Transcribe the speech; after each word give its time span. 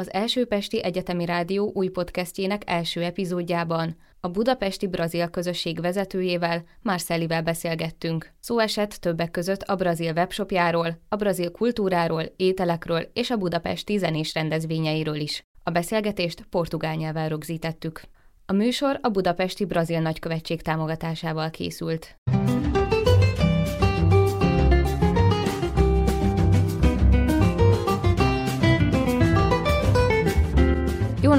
az 0.00 0.12
Első 0.12 0.46
Pesti 0.46 0.82
Egyetemi 0.82 1.24
Rádió 1.24 1.70
új 1.74 1.88
podcastjének 1.88 2.62
első 2.66 3.02
epizódjában. 3.02 3.96
A 4.20 4.28
budapesti 4.28 4.86
brazil 4.86 5.28
közösség 5.28 5.80
vezetőjével, 5.80 6.64
Marcelivel 6.82 7.42
beszélgettünk. 7.42 8.32
Szó 8.40 8.58
esett 8.58 8.90
többek 8.90 9.30
között 9.30 9.62
a 9.62 9.74
brazil 9.74 10.12
webshopjáról, 10.12 10.98
a 11.08 11.16
brazil 11.16 11.50
kultúráról, 11.50 12.22
ételekről 12.36 13.10
és 13.12 13.30
a 13.30 13.36
budapesti 13.36 13.96
zenés 13.96 14.34
rendezvényeiről 14.34 15.20
is. 15.20 15.42
A 15.62 15.70
beszélgetést 15.70 16.46
portugál 16.50 16.94
nyelven 16.94 17.28
rögzítettük. 17.28 18.02
A 18.46 18.52
műsor 18.52 18.98
a 19.02 19.08
budapesti 19.08 19.64
brazil 19.64 20.00
nagykövetség 20.00 20.62
támogatásával 20.62 21.50
készült. 21.50 22.16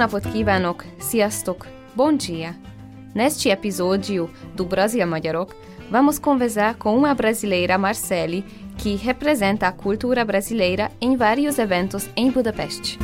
Napot 0.01 0.31
kívánok! 0.31 0.83
Sziasztok! 0.99 1.67
Bom 1.95 2.17
dia! 2.17 2.55
Neste 3.13 3.51
episódio 3.51 4.29
do 4.55 4.65
Brasil 4.65 5.05
Magyarok, 5.05 5.53
vamos 5.91 6.19
conversar 6.19 6.75
com 6.75 6.97
uma 6.97 7.13
brasileira 7.13 7.77
Marcele, 7.77 8.43
que 8.77 8.95
representa 8.95 9.67
a 9.67 9.71
cultura 9.71 10.25
brasileira 10.25 10.89
em 10.99 11.15
vários 11.15 11.59
eventos 11.59 12.09
em 12.15 12.31
Budapeste. 12.31 12.97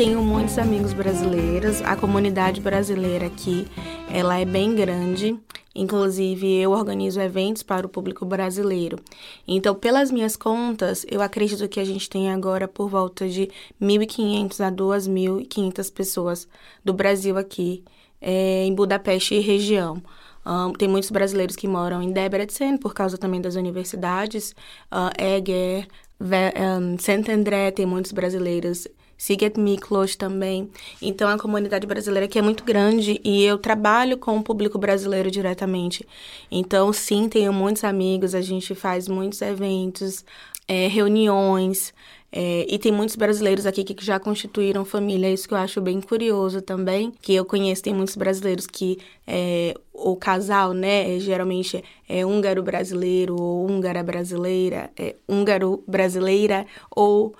Tenho 0.00 0.22
muitos 0.22 0.56
amigos 0.56 0.94
brasileiros, 0.94 1.82
a 1.82 1.94
comunidade 1.94 2.58
brasileira 2.58 3.26
aqui, 3.26 3.66
ela 4.10 4.40
é 4.40 4.46
bem 4.46 4.74
grande. 4.74 5.38
Inclusive, 5.74 6.56
eu 6.56 6.70
organizo 6.70 7.20
eventos 7.20 7.62
para 7.62 7.86
o 7.86 7.88
público 7.90 8.24
brasileiro. 8.24 8.98
Então, 9.46 9.74
pelas 9.74 10.10
minhas 10.10 10.36
contas, 10.36 11.04
eu 11.06 11.20
acredito 11.20 11.68
que 11.68 11.78
a 11.78 11.84
gente 11.84 12.08
tem 12.08 12.32
agora 12.32 12.66
por 12.66 12.88
volta 12.88 13.28
de 13.28 13.50
1.500 13.78 14.66
a 14.66 14.72
2.500 14.72 15.92
pessoas 15.92 16.48
do 16.82 16.94
Brasil 16.94 17.36
aqui, 17.36 17.84
é, 18.22 18.64
em 18.64 18.74
Budapeste 18.74 19.34
e 19.34 19.40
região. 19.40 20.02
Um, 20.46 20.72
tem 20.72 20.88
muitos 20.88 21.10
brasileiros 21.10 21.56
que 21.56 21.68
moram 21.68 22.00
em 22.00 22.10
Debrecen, 22.10 22.78
por 22.78 22.94
causa 22.94 23.18
também 23.18 23.42
das 23.42 23.54
universidades, 23.54 24.54
uh, 24.90 25.12
Eger, 25.22 25.86
um, 26.18 26.98
Santo 26.98 27.30
André, 27.30 27.70
tem 27.70 27.84
muitos 27.84 28.12
brasileiros 28.12 28.88
Siget 29.20 29.60
Miklos 29.60 30.16
também. 30.16 30.70
Então, 31.02 31.28
a 31.28 31.38
comunidade 31.38 31.86
brasileira 31.86 32.24
aqui 32.24 32.38
é 32.38 32.42
muito 32.42 32.64
grande 32.64 33.20
e 33.22 33.44
eu 33.44 33.58
trabalho 33.58 34.16
com 34.16 34.38
o 34.38 34.42
público 34.42 34.78
brasileiro 34.78 35.30
diretamente. 35.30 36.08
Então, 36.50 36.90
sim, 36.90 37.28
tenho 37.28 37.52
muitos 37.52 37.84
amigos, 37.84 38.34
a 38.34 38.40
gente 38.40 38.74
faz 38.74 39.08
muitos 39.08 39.42
eventos, 39.42 40.24
é, 40.66 40.86
reuniões. 40.88 41.92
É, 42.32 42.64
e 42.66 42.78
tem 42.78 42.92
muitos 42.92 43.14
brasileiros 43.16 43.66
aqui 43.66 43.84
que 43.84 44.02
já 44.02 44.18
constituíram 44.18 44.84
família, 44.86 45.30
isso 45.30 45.48
que 45.48 45.52
eu 45.52 45.58
acho 45.58 45.80
bem 45.80 46.00
curioso 46.00 46.62
também, 46.62 47.12
que 47.20 47.34
eu 47.34 47.44
conheço, 47.44 47.82
tem 47.82 47.92
muitos 47.92 48.16
brasileiros 48.16 48.68
que 48.68 48.98
é, 49.26 49.74
o 49.92 50.16
casal, 50.16 50.72
né, 50.72 51.16
é, 51.16 51.18
geralmente 51.18 51.82
é 52.08 52.24
húngaro 52.24 52.62
brasileiro 52.62 53.34
ou 53.34 53.68
húngara 53.68 54.02
brasileira, 54.02 54.90
é 54.96 55.16
húngaro 55.28 55.82
brasileira 55.88 56.64
ou 56.88 57.34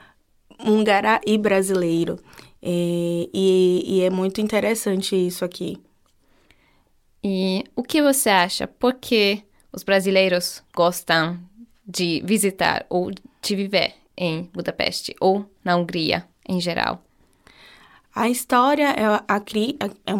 húngara 0.64 1.20
e 1.26 1.36
brasileiro. 1.38 2.18
É, 2.62 3.28
e, 3.32 3.82
e 3.86 4.00
é 4.02 4.10
muito 4.10 4.40
interessante 4.40 5.14
isso 5.16 5.44
aqui. 5.44 5.78
E 7.22 7.64
o 7.76 7.82
que 7.82 8.02
você 8.02 8.30
acha? 8.30 8.66
Por 8.66 8.94
que 8.94 9.42
os 9.72 9.82
brasileiros 9.82 10.62
gostam 10.74 11.38
de 11.86 12.22
visitar 12.24 12.86
ou 12.88 13.10
de 13.10 13.56
viver 13.56 13.94
em 14.16 14.44
Budapeste 14.52 15.14
ou 15.20 15.46
na 15.64 15.76
Hungria 15.76 16.26
em 16.48 16.60
geral? 16.60 17.02
A 18.14 18.28
história 18.28 18.88
é, 18.90 19.22
aqui 19.28 19.76
é 20.06 20.12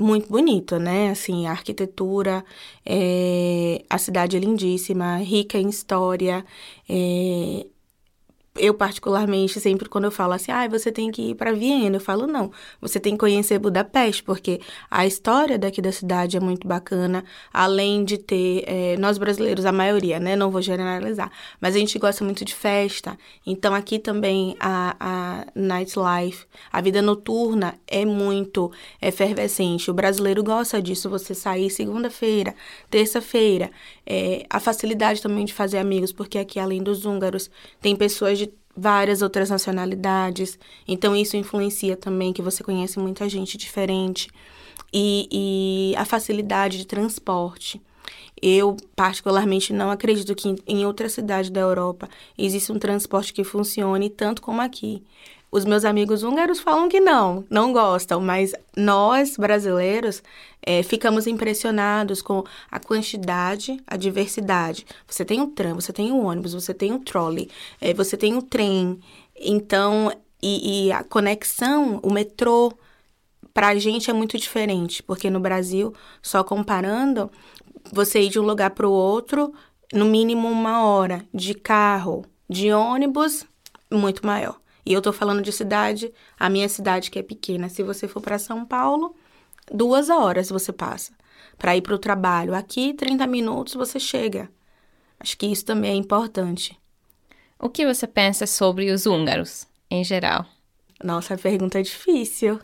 muito 0.00 0.28
bonita, 0.28 0.78
né? 0.78 1.10
Assim, 1.10 1.46
a 1.46 1.50
arquitetura, 1.50 2.44
é, 2.84 3.84
a 3.88 3.98
cidade 3.98 4.36
é 4.36 4.40
lindíssima, 4.40 5.16
rica 5.18 5.58
em 5.58 5.68
história, 5.68 6.44
é, 6.88 7.66
eu 8.58 8.74
particularmente 8.74 9.60
sempre 9.60 9.88
quando 9.88 10.04
eu 10.04 10.10
falo 10.10 10.32
assim, 10.32 10.52
ah, 10.52 10.66
você 10.68 10.90
tem 10.92 11.10
que 11.10 11.30
ir 11.30 11.34
para 11.34 11.52
Viena, 11.52 11.96
eu 11.96 12.00
falo 12.00 12.26
não, 12.26 12.50
você 12.80 13.00
tem 13.00 13.14
que 13.14 13.18
conhecer 13.18 13.58
Budapeste, 13.58 14.22
porque 14.22 14.60
a 14.90 15.06
história 15.06 15.58
daqui 15.58 15.80
da 15.80 15.92
cidade 15.92 16.36
é 16.36 16.40
muito 16.40 16.66
bacana, 16.66 17.24
além 17.52 18.04
de 18.04 18.18
ter 18.18 18.64
é, 18.66 18.96
nós 18.98 19.18
brasileiros 19.18 19.64
a 19.64 19.72
maioria, 19.72 20.18
né, 20.20 20.36
não 20.36 20.50
vou 20.50 20.62
generalizar, 20.62 21.30
mas 21.60 21.74
a 21.74 21.78
gente 21.78 21.98
gosta 21.98 22.24
muito 22.24 22.44
de 22.44 22.54
festa, 22.54 23.18
então 23.46 23.74
aqui 23.74 23.98
também 23.98 24.56
a, 24.60 24.96
a 24.98 25.46
nightlife, 25.54 26.46
a 26.72 26.80
vida 26.80 27.00
noturna 27.00 27.74
é 27.86 28.04
muito 28.04 28.70
efervescente, 29.00 29.90
o 29.90 29.94
brasileiro 29.94 30.42
gosta 30.42 30.80
disso, 30.82 31.08
você 31.08 31.34
sair 31.34 31.70
segunda-feira, 31.70 32.54
terça-feira, 32.90 33.70
é, 34.10 34.46
a 34.48 34.58
facilidade 34.58 35.20
também 35.20 35.44
de 35.44 35.52
fazer 35.52 35.76
amigos, 35.76 36.12
porque 36.12 36.38
aqui 36.38 36.58
além 36.58 36.82
dos 36.82 37.04
húngaros 37.04 37.50
tem 37.78 37.94
pessoas 37.94 38.38
de 38.38 38.50
várias 38.74 39.20
outras 39.20 39.50
nacionalidades. 39.50 40.58
Então, 40.86 41.14
isso 41.14 41.36
influencia 41.36 41.94
também 41.94 42.32
que 42.32 42.40
você 42.40 42.64
conhece 42.64 42.98
muita 42.98 43.28
gente 43.28 43.58
diferente. 43.58 44.30
E, 44.90 45.28
e 45.92 45.96
a 45.96 46.06
facilidade 46.06 46.78
de 46.78 46.86
transporte. 46.86 47.82
Eu, 48.40 48.76
particularmente, 48.96 49.74
não 49.74 49.90
acredito 49.90 50.34
que 50.34 50.56
em 50.66 50.86
outra 50.86 51.10
cidade 51.10 51.52
da 51.52 51.60
Europa 51.60 52.08
exista 52.38 52.72
um 52.72 52.78
transporte 52.78 53.34
que 53.34 53.44
funcione 53.44 54.08
tanto 54.08 54.40
como 54.40 54.62
aqui. 54.62 55.02
Os 55.50 55.64
meus 55.64 55.84
amigos 55.84 56.22
húngaros 56.22 56.60
falam 56.60 56.90
que 56.90 57.00
não, 57.00 57.42
não 57.48 57.72
gostam, 57.72 58.20
mas 58.20 58.52
nós, 58.76 59.36
brasileiros, 59.38 60.22
é, 60.60 60.82
ficamos 60.82 61.26
impressionados 61.26 62.20
com 62.20 62.44
a 62.70 62.78
quantidade, 62.78 63.80
a 63.86 63.96
diversidade. 63.96 64.84
Você 65.06 65.24
tem 65.24 65.40
o 65.40 65.46
tram, 65.46 65.76
você 65.76 65.90
tem 65.90 66.12
o 66.12 66.22
ônibus, 66.22 66.52
você 66.52 66.74
tem 66.74 66.92
o 66.92 66.98
trolley, 66.98 67.48
é, 67.80 67.94
você 67.94 68.14
tem 68.14 68.36
o 68.36 68.42
trem. 68.42 69.00
Então, 69.34 70.12
e, 70.42 70.88
e 70.88 70.92
a 70.92 71.02
conexão, 71.02 71.98
o 72.02 72.12
metrô, 72.12 72.72
para 73.54 73.68
a 73.68 73.74
gente 73.76 74.10
é 74.10 74.12
muito 74.12 74.36
diferente, 74.36 75.02
porque 75.02 75.30
no 75.30 75.40
Brasil, 75.40 75.94
só 76.20 76.44
comparando, 76.44 77.30
você 77.90 78.20
ir 78.20 78.28
de 78.28 78.38
um 78.38 78.44
lugar 78.44 78.70
para 78.70 78.86
o 78.86 78.92
outro, 78.92 79.52
no 79.94 80.04
mínimo 80.04 80.46
uma 80.46 80.84
hora, 80.84 81.24
de 81.32 81.54
carro, 81.54 82.26
de 82.48 82.70
ônibus, 82.70 83.46
muito 83.90 84.26
maior. 84.26 84.60
E 84.88 84.92
eu 84.94 85.02
tô 85.02 85.12
falando 85.12 85.42
de 85.42 85.52
cidade, 85.52 86.10
a 86.40 86.48
minha 86.48 86.66
cidade 86.66 87.10
que 87.10 87.18
é 87.18 87.22
pequena. 87.22 87.68
Se 87.68 87.82
você 87.82 88.08
for 88.08 88.22
para 88.22 88.38
São 88.38 88.64
Paulo, 88.64 89.14
duas 89.70 90.08
horas 90.08 90.48
você 90.48 90.72
passa 90.72 91.12
para 91.58 91.76
ir 91.76 91.82
para 91.82 91.94
o 91.94 91.98
trabalho. 91.98 92.54
Aqui, 92.54 92.94
30 92.94 93.26
minutos 93.26 93.74
você 93.74 94.00
chega. 94.00 94.48
Acho 95.20 95.36
que 95.36 95.44
isso 95.44 95.62
também 95.66 95.90
é 95.90 95.94
importante. 95.94 96.74
O 97.58 97.68
que 97.68 97.84
você 97.84 98.06
pensa 98.06 98.46
sobre 98.46 98.90
os 98.90 99.04
húngaros, 99.04 99.68
em 99.90 100.02
geral? 100.02 100.46
Nossa, 101.04 101.34
a 101.34 101.38
pergunta 101.38 101.78
é 101.78 101.82
difícil. 101.82 102.58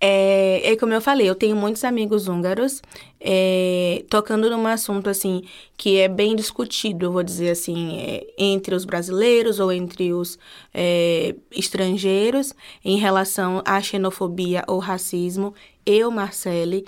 É, 0.00 0.72
é 0.72 0.76
como 0.76 0.92
eu 0.92 1.00
falei, 1.00 1.28
eu 1.28 1.34
tenho 1.34 1.56
muitos 1.56 1.82
amigos 1.82 2.28
húngaros, 2.28 2.80
é, 3.20 4.04
tocando 4.08 4.48
num 4.48 4.66
assunto 4.66 5.10
assim 5.10 5.42
que 5.76 5.98
é 5.98 6.06
bem 6.06 6.36
discutido, 6.36 7.06
eu 7.06 7.12
vou 7.12 7.22
dizer 7.22 7.50
assim, 7.50 7.98
é, 7.98 8.26
entre 8.38 8.74
os 8.76 8.84
brasileiros 8.84 9.58
ou 9.58 9.72
entre 9.72 10.12
os 10.12 10.38
é, 10.72 11.34
estrangeiros 11.50 12.54
em 12.84 12.96
relação 12.96 13.60
à 13.64 13.80
xenofobia 13.80 14.62
ou 14.68 14.78
racismo. 14.78 15.52
Eu, 15.84 16.10
Marcele, 16.10 16.84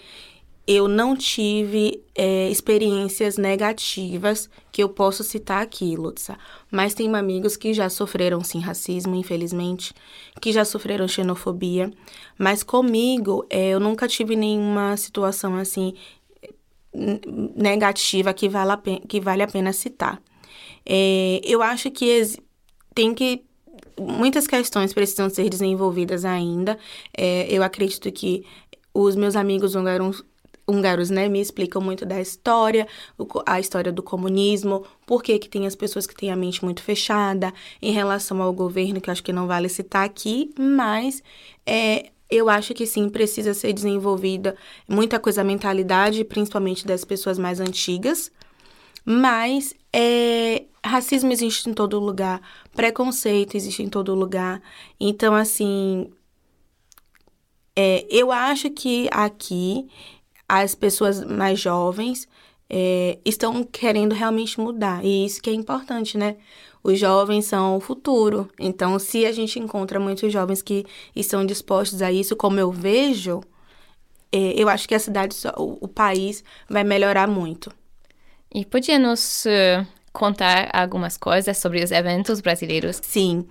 eu 0.73 0.87
não 0.87 1.17
tive 1.17 2.01
é, 2.15 2.49
experiências 2.49 3.37
negativas 3.37 4.49
que 4.71 4.81
eu 4.81 4.89
posso 4.89 5.25
citar 5.25 5.61
aqui, 5.61 5.97
Lutza. 5.97 6.39
Mas 6.71 6.95
tenho 6.95 7.17
amigos 7.17 7.57
que 7.57 7.75
já 7.75 7.89
sofreram, 7.89 8.45
sim, 8.45 8.61
racismo, 8.61 9.17
infelizmente, 9.17 9.93
que 10.41 10.53
já 10.53 10.65
sofreram 10.65 11.09
xenofobia. 11.09 11.93
Mas 12.39 12.63
comigo, 12.63 13.45
é, 13.51 13.71
eu 13.71 13.81
nunca 13.81 14.07
tive 14.07 14.37
nenhuma 14.37 14.97
situação, 14.97 15.57
assim, 15.57 15.93
negativa 16.95 18.33
que 18.33 18.49
vale 18.49 18.71
a 18.71 18.77
pena, 18.77 19.01
que 19.09 19.21
vale 19.21 19.43
a 19.43 19.49
pena 19.49 19.73
citar. 19.73 20.23
É, 20.87 21.41
eu 21.43 21.63
acho 21.63 21.91
que 21.91 22.23
tem 22.95 23.13
que 23.13 23.43
muitas 23.99 24.47
questões 24.47 24.95
precisam 24.95 25.29
ser 25.29 25.49
desenvolvidas 25.49 26.25
ainda. 26.25 26.79
É, 27.13 27.49
eu 27.51 27.61
acredito 27.65 28.11
que 28.13 28.45
os 28.95 29.15
meus 29.17 29.37
amigos 29.37 29.75
húngaros, 29.75 30.25
húngaros, 30.71 31.11
né, 31.11 31.29
me 31.29 31.41
explicam 31.41 31.83
muito 31.83 32.07
da 32.07 32.21
história, 32.21 32.87
a 33.45 33.59
história 33.59 33.93
do 33.93 34.03
comunismo, 34.03 34.85
por 35.07 35.23
que, 35.23 35.39
que 35.39 35.49
tem 35.49 35.67
as 35.67 35.75
pessoas 35.75 36.07
que 36.07 36.15
têm 36.15 36.31
a 36.31 36.37
mente 36.37 36.65
muito 36.65 36.83
fechada 36.83 37.53
em 37.83 37.93
relação 37.93 38.41
ao 38.41 38.53
governo, 38.53 39.01
que 39.01 39.11
acho 39.11 39.23
que 39.23 39.33
não 39.33 39.47
vale 39.47 39.69
citar 39.69 40.05
aqui, 40.05 40.53
mas 40.59 41.23
é, 41.67 42.11
eu 42.31 42.49
acho 42.49 42.73
que 42.73 42.87
sim, 42.87 43.09
precisa 43.09 43.53
ser 43.53 43.73
desenvolvida 43.73 44.57
muita 44.89 45.19
coisa 45.19 45.41
a 45.41 45.45
mentalidade, 45.45 46.25
principalmente 46.25 46.87
das 46.87 47.05
pessoas 47.05 47.39
mais 47.39 47.59
antigas, 47.59 48.31
mas 49.05 49.75
é, 49.93 50.65
racismo 50.85 51.33
existe 51.33 51.69
em 51.69 51.75
todo 51.75 51.99
lugar, 51.99 52.41
preconceito 52.75 53.57
existe 53.57 53.83
em 53.83 53.89
todo 53.89 54.15
lugar. 54.15 54.63
Então, 54.99 55.35
assim, 55.35 56.11
é, 57.75 58.07
eu 58.11 58.31
acho 58.31 58.71
que 58.71 59.09
aqui 59.11 59.89
as 60.51 60.75
pessoas 60.75 61.23
mais 61.25 61.61
jovens 61.61 62.27
é, 62.69 63.19
estão 63.25 63.63
querendo 63.63 64.15
realmente 64.15 64.59
mudar. 64.59 65.05
E 65.05 65.25
isso 65.25 65.41
que 65.41 65.49
é 65.49 65.53
importante, 65.53 66.19
né? 66.19 66.37
Os 66.83 66.99
jovens 66.99 67.45
são 67.45 67.77
o 67.77 67.81
futuro. 67.81 68.51
Então, 68.59 68.99
se 68.99 69.25
a 69.27 69.33
gente 69.33 69.61
encontra 69.61 70.01
muitos 70.01 70.33
jovens 70.33 70.61
que 70.61 70.85
estão 71.15 71.47
dispostos 71.47 72.03
a 72.03 72.11
isso, 72.11 72.35
como 72.35 72.59
eu 72.59 72.73
vejo, 72.73 73.41
é, 74.33 74.55
eu 74.61 74.69
acho 74.69 74.89
que 74.89 74.95
a 74.95 74.99
cidade, 74.99 75.37
o, 75.57 75.79
o 75.85 75.89
país 75.89 76.43
vai 76.69 76.83
melhorar 76.83 77.29
muito. 77.29 77.73
E 78.53 78.65
podia 78.65 78.99
nos 78.99 79.45
uh, 79.45 79.87
contar 80.13 80.69
algumas 80.73 81.17
coisas 81.17 81.57
sobre 81.59 81.85
os 81.85 81.93
eventos 81.93 82.41
brasileiros? 82.41 83.01
Sim. 83.03 83.47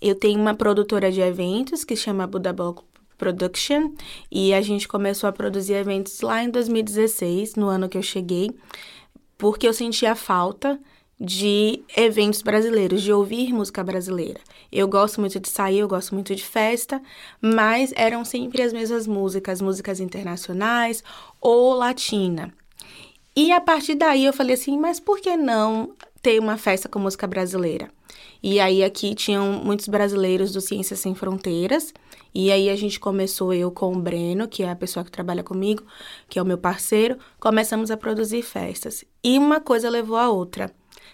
Eu 0.00 0.14
tenho 0.14 0.40
uma 0.40 0.54
produtora 0.54 1.10
de 1.10 1.20
eventos 1.20 1.82
que 1.82 1.96
chama 1.96 2.26
Budabol 2.26 2.84
Production 3.16 3.92
e 4.30 4.52
a 4.54 4.60
gente 4.60 4.86
começou 4.86 5.28
a 5.28 5.32
produzir 5.32 5.74
eventos 5.74 6.20
lá 6.20 6.42
em 6.42 6.50
2016, 6.50 7.54
no 7.54 7.66
ano 7.68 7.88
que 7.88 7.98
eu 7.98 8.02
cheguei, 8.02 8.50
porque 9.38 9.66
eu 9.66 9.72
sentia 9.72 10.14
falta 10.14 10.78
de 11.18 11.82
eventos 11.96 12.42
brasileiros, 12.42 13.02
de 13.02 13.12
ouvir 13.12 13.52
música 13.52 13.82
brasileira. 13.82 14.40
Eu 14.70 14.86
gosto 14.86 15.20
muito 15.20 15.40
de 15.40 15.48
sair, 15.48 15.78
eu 15.78 15.88
gosto 15.88 16.14
muito 16.14 16.34
de 16.34 16.44
festa, 16.44 17.00
mas 17.40 17.92
eram 17.96 18.24
sempre 18.24 18.62
as 18.62 18.72
mesmas 18.72 19.06
músicas, 19.06 19.62
músicas 19.62 19.98
internacionais 19.98 21.02
ou 21.40 21.74
latina. 21.74 22.52
E 23.34 23.52
a 23.52 23.60
partir 23.60 23.94
daí 23.94 24.24
eu 24.24 24.32
falei 24.32 24.54
assim, 24.54 24.78
mas 24.78 25.00
por 25.00 25.20
que 25.20 25.36
não 25.36 25.94
ter 26.22 26.38
uma 26.38 26.56
festa 26.58 26.88
com 26.88 26.98
música 26.98 27.26
brasileira? 27.26 27.90
E 28.42 28.60
aí 28.60 28.84
aqui 28.84 29.14
tinham 29.14 29.52
muitos 29.52 29.88
brasileiros 29.88 30.52
do 30.52 30.60
Ciências 30.60 31.00
Sem 31.00 31.14
Fronteiras, 31.14 31.92
e 32.38 32.52
aí 32.52 32.68
a 32.68 32.76
gente 32.76 33.00
começou 33.00 33.54
eu 33.54 33.70
com 33.70 33.94
o 33.94 33.98
Breno, 33.98 34.46
que 34.46 34.62
é 34.62 34.70
a 34.70 34.76
pessoa 34.76 35.02
que 35.02 35.10
trabalha 35.10 35.42
comigo, 35.42 35.82
que 36.28 36.38
é 36.38 36.42
o 36.42 36.44
meu 36.44 36.58
parceiro, 36.58 37.16
começamos 37.40 37.90
a 37.90 37.96
produzir 37.96 38.42
festas. 38.42 39.06
E 39.24 39.38
uma 39.38 39.58
coisa 39.58 39.88
levou 39.88 40.18
a 40.18 40.28
outra. 40.28 40.70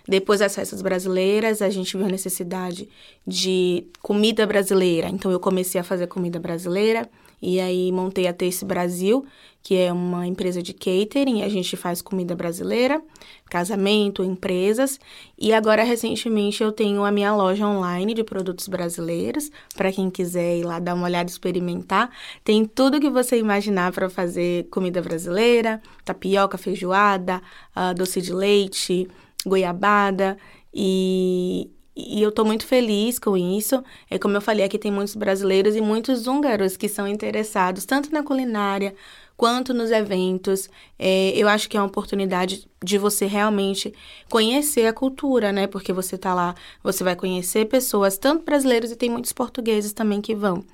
Depois 0.08 0.40
das 0.40 0.52
festas 0.52 0.82
brasileiras, 0.82 1.62
a 1.62 1.70
gente 1.70 1.96
viu 1.96 2.06
a 2.06 2.08
necessidade 2.08 2.88
de 3.24 3.86
comida 4.00 4.44
brasileira. 4.44 5.08
Então 5.08 5.30
eu 5.30 5.38
comecei 5.38 5.80
a 5.80 5.84
fazer 5.84 6.08
comida 6.08 6.40
brasileira 6.40 7.08
e 7.42 7.60
aí 7.60 7.90
montei 7.90 8.28
a 8.28 8.32
Taste 8.32 8.64
Brasil, 8.64 9.26
que 9.62 9.76
é 9.76 9.92
uma 9.92 10.26
empresa 10.26 10.62
de 10.62 10.72
catering, 10.72 11.42
a 11.42 11.48
gente 11.48 11.76
faz 11.76 12.00
comida 12.00 12.34
brasileira, 12.34 13.02
casamento, 13.50 14.24
empresas. 14.24 14.98
E 15.38 15.52
agora 15.52 15.82
recentemente 15.82 16.62
eu 16.62 16.72
tenho 16.72 17.04
a 17.04 17.12
minha 17.12 17.34
loja 17.34 17.66
online 17.66 18.14
de 18.14 18.24
produtos 18.24 18.68
brasileiros, 18.68 19.50
para 19.76 19.92
quem 19.92 20.10
quiser 20.10 20.58
ir 20.58 20.64
lá 20.64 20.78
dar 20.78 20.94
uma 20.94 21.06
olhada 21.06 21.28
experimentar. 21.28 22.10
Tem 22.44 22.64
tudo 22.64 23.00
que 23.00 23.10
você 23.10 23.38
imaginar 23.38 23.92
para 23.92 24.08
fazer 24.08 24.68
comida 24.70 25.02
brasileira, 25.02 25.82
tapioca, 26.04 26.56
feijoada, 26.56 27.42
uh, 27.76 27.94
doce 27.94 28.20
de 28.20 28.32
leite, 28.32 29.08
goiabada 29.44 30.36
e, 30.72 31.70
e 31.94 32.22
eu 32.22 32.30
estou 32.30 32.44
muito 32.44 32.66
feliz 32.66 33.18
com 33.18 33.36
isso. 33.36 33.82
É 34.10 34.18
como 34.18 34.36
eu 34.36 34.40
falei, 34.40 34.64
aqui 34.64 34.78
tem 34.78 34.90
muitos 34.90 35.14
brasileiros 35.14 35.76
e 35.76 35.80
muitos 35.80 36.26
húngaros 36.26 36.76
que 36.76 36.88
são 36.88 37.06
interessados 37.06 37.84
tanto 37.84 38.12
na 38.12 38.22
culinária 38.22 38.94
quanto 39.36 39.74
nos 39.74 39.90
eventos. 39.90 40.70
É, 40.98 41.32
eu 41.36 41.48
acho 41.48 41.68
que 41.68 41.76
é 41.76 41.80
uma 41.80 41.86
oportunidade 41.86 42.66
de 42.82 42.96
você 42.96 43.26
realmente 43.26 43.92
conhecer 44.30 44.86
a 44.86 44.92
cultura, 44.92 45.52
né? 45.52 45.66
Porque 45.66 45.92
você 45.92 46.14
está 46.14 46.32
lá, 46.34 46.54
você 46.82 47.04
vai 47.04 47.14
conhecer 47.14 47.66
pessoas, 47.66 48.16
tanto 48.16 48.44
brasileiros 48.44 48.90
e 48.90 48.96
tem 48.96 49.10
muitos 49.10 49.32
portugueses 49.32 49.92
também 49.92 50.20
que 50.20 50.34
vão. 50.34 50.64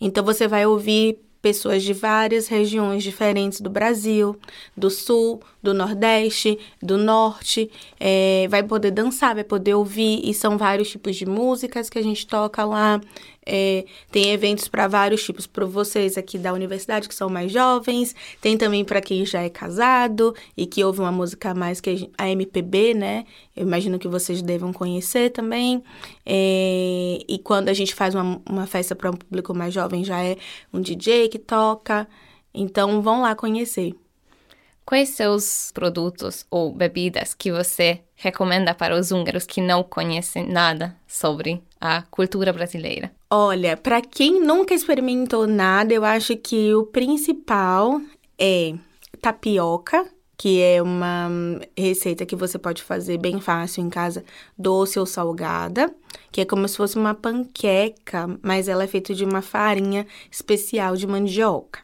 Então 0.00 0.22
você 0.24 0.46
vai 0.46 0.66
ouvir 0.66 1.18
pessoas 1.40 1.82
de 1.82 1.92
várias 1.92 2.48
regiões 2.48 3.02
diferentes 3.02 3.60
do 3.60 3.70
Brasil, 3.70 4.36
do 4.76 4.90
Sul, 4.90 5.40
do 5.62 5.72
Nordeste, 5.72 6.58
do 6.82 6.98
Norte, 6.98 7.70
é, 7.98 8.46
vai 8.48 8.62
poder 8.62 8.90
dançar, 8.90 9.34
vai 9.34 9.44
poder 9.44 9.74
ouvir, 9.74 10.20
e 10.24 10.34
são 10.34 10.58
vários 10.58 10.90
tipos 10.90 11.16
de 11.16 11.26
músicas 11.26 11.88
que 11.88 11.98
a 11.98 12.02
gente 12.02 12.26
toca 12.26 12.64
lá. 12.64 13.00
É, 13.50 13.86
tem 14.10 14.30
eventos 14.30 14.68
para 14.68 14.86
vários 14.86 15.24
tipos, 15.24 15.46
para 15.46 15.64
vocês 15.64 16.18
aqui 16.18 16.36
da 16.36 16.52
universidade 16.52 17.08
que 17.08 17.14
são 17.14 17.30
mais 17.30 17.50
jovens, 17.50 18.14
tem 18.42 18.58
também 18.58 18.84
para 18.84 19.00
quem 19.00 19.24
já 19.24 19.40
é 19.40 19.48
casado 19.48 20.34
e 20.54 20.66
que 20.66 20.84
ouve 20.84 21.00
uma 21.00 21.10
música 21.10 21.54
mais 21.54 21.80
que 21.80 22.10
a 22.18 22.28
MPB, 22.28 22.92
né? 22.92 23.24
Eu 23.56 23.62
imagino 23.62 23.98
que 23.98 24.06
vocês 24.06 24.42
devam 24.42 24.70
conhecer 24.70 25.30
também. 25.30 25.82
É, 26.26 27.20
e 27.26 27.38
quando 27.42 27.70
a 27.70 27.72
gente 27.72 27.94
faz 27.94 28.14
uma, 28.14 28.38
uma 28.46 28.66
festa 28.66 28.94
para 28.94 29.10
um 29.10 29.14
público 29.14 29.54
mais 29.54 29.72
jovem, 29.72 30.04
já 30.04 30.22
é 30.22 30.36
um 30.70 30.82
DJ 30.82 31.28
que 31.30 31.38
toca. 31.38 32.06
Então 32.52 33.00
vão 33.00 33.22
lá 33.22 33.34
conhecer. 33.34 33.94
Quais 34.84 35.18
os 35.20 35.70
produtos 35.72 36.44
ou 36.50 36.72
bebidas 36.72 37.32
que 37.32 37.50
você 37.50 38.00
recomenda 38.14 38.74
para 38.74 38.94
os 38.94 39.10
húngaros 39.10 39.46
que 39.46 39.62
não 39.62 39.82
conhecem 39.82 40.46
nada 40.46 40.96
sobre 41.06 41.62
a 41.80 42.02
cultura 42.02 42.52
brasileira? 42.52 43.12
Olha, 43.30 43.76
para 43.76 44.00
quem 44.00 44.40
nunca 44.40 44.74
experimentou 44.74 45.46
nada, 45.46 45.92
eu 45.92 46.04
acho 46.04 46.36
que 46.36 46.74
o 46.74 46.84
principal 46.86 48.00
é 48.38 48.74
tapioca, 49.20 50.06
que 50.36 50.62
é 50.62 50.80
uma 50.80 51.28
receita 51.76 52.24
que 52.24 52.36
você 52.36 52.58
pode 52.58 52.82
fazer 52.82 53.18
bem 53.18 53.40
fácil 53.40 53.82
em 53.82 53.90
casa, 53.90 54.24
doce 54.56 54.98
ou 54.98 55.04
salgada, 55.04 55.92
que 56.30 56.40
é 56.40 56.44
como 56.44 56.66
se 56.68 56.76
fosse 56.76 56.96
uma 56.96 57.12
panqueca, 57.12 58.38
mas 58.40 58.68
ela 58.68 58.84
é 58.84 58.86
feita 58.86 59.12
de 59.12 59.24
uma 59.24 59.42
farinha 59.42 60.06
especial 60.30 60.94
de 60.94 61.06
mandioca. 61.06 61.80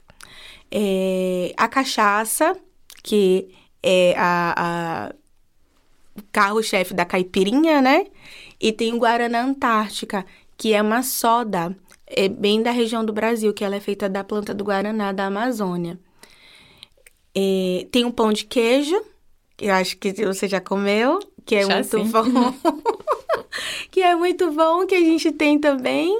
É, 0.70 1.52
a 1.56 1.66
cachaça, 1.66 2.56
que 3.02 3.52
é 3.82 4.14
a, 4.16 4.54
a 4.56 5.14
carro-chefe 6.30 6.94
da 6.94 7.04
caipirinha, 7.04 7.82
né? 7.82 8.06
E 8.64 8.72
tem 8.72 8.94
o 8.94 8.98
Guaraná 8.98 9.42
Antártica, 9.42 10.24
que 10.56 10.72
é 10.72 10.80
uma 10.80 11.02
soda, 11.02 11.76
é 12.06 12.30
bem 12.30 12.62
da 12.62 12.70
região 12.70 13.04
do 13.04 13.12
Brasil, 13.12 13.52
que 13.52 13.62
ela 13.62 13.76
é 13.76 13.80
feita 13.80 14.08
da 14.08 14.24
planta 14.24 14.54
do 14.54 14.64
Guaraná 14.64 15.12
da 15.12 15.26
Amazônia. 15.26 16.00
É, 17.34 17.86
tem 17.92 18.06
um 18.06 18.10
pão 18.10 18.32
de 18.32 18.46
queijo, 18.46 18.98
que 19.54 19.66
eu 19.66 19.74
acho 19.74 19.98
que 19.98 20.14
você 20.14 20.48
já 20.48 20.62
comeu, 20.62 21.20
que 21.44 21.56
é 21.56 21.66
já 21.66 21.74
muito 21.74 21.90
sim. 21.90 22.10
bom. 22.10 22.54
que 23.92 24.00
é 24.00 24.14
muito 24.16 24.50
bom, 24.50 24.86
que 24.86 24.94
a 24.94 25.00
gente 25.00 25.30
tem 25.30 25.58
também. 25.58 26.10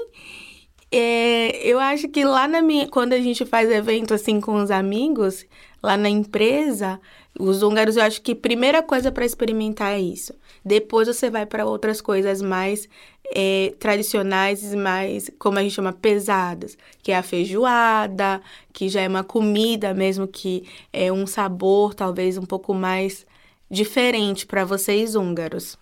É, 0.91 1.67
eu 1.67 1.79
acho 1.79 2.07
que 2.09 2.23
lá 2.23 2.47
na 2.47 2.61
minha. 2.61 2.87
Quando 2.87 3.13
a 3.13 3.19
gente 3.19 3.43
faz 3.43 3.71
evento 3.71 4.13
assim 4.13 4.39
com 4.39 4.61
os 4.61 4.69
amigos, 4.69 5.43
lá 5.81 5.97
na 5.97 6.09
empresa, 6.09 7.01
os 7.39 7.63
húngaros, 7.63 7.97
eu 7.97 8.03
acho 8.03 8.21
que 8.21 8.33
a 8.33 8.35
primeira 8.35 8.83
coisa 8.83 9.11
para 9.11 9.25
experimentar 9.25 9.93
é 9.93 9.99
isso. 9.99 10.31
Depois 10.65 11.07
você 11.07 11.29
vai 11.29 11.45
para 11.45 11.63
outras 11.63 12.01
coisas 12.01 12.41
mais 12.41 12.89
é, 13.33 13.73
tradicionais 13.79 14.73
mais, 14.73 15.29
como 15.37 15.59
a 15.59 15.61
gente 15.61 15.75
chama, 15.75 15.93
pesadas, 15.93 16.75
que 17.03 17.11
é 17.11 17.17
a 17.17 17.23
feijoada, 17.23 18.41
que 18.73 18.89
já 18.89 19.01
é 19.01 19.07
uma 19.07 19.23
comida 19.23 19.93
mesmo 19.93 20.27
que 20.27 20.67
é 20.91 21.11
um 21.11 21.27
sabor 21.27 21.93
talvez 21.93 22.37
um 22.37 22.45
pouco 22.45 22.73
mais 22.73 23.25
diferente 23.69 24.45
para 24.45 24.65
vocês 24.65 25.15
húngaros. 25.15 25.77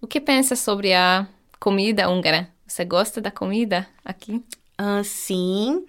O 0.00 0.06
que 0.06 0.20
pensa 0.20 0.56
sobre 0.56 0.92
a 0.92 1.26
comida 1.60 2.08
húngara? 2.10 2.48
Você 2.66 2.84
gosta 2.84 3.20
da 3.20 3.30
comida 3.30 3.88
aqui? 4.04 4.42
Uh, 4.80 5.02
sim, 5.04 5.84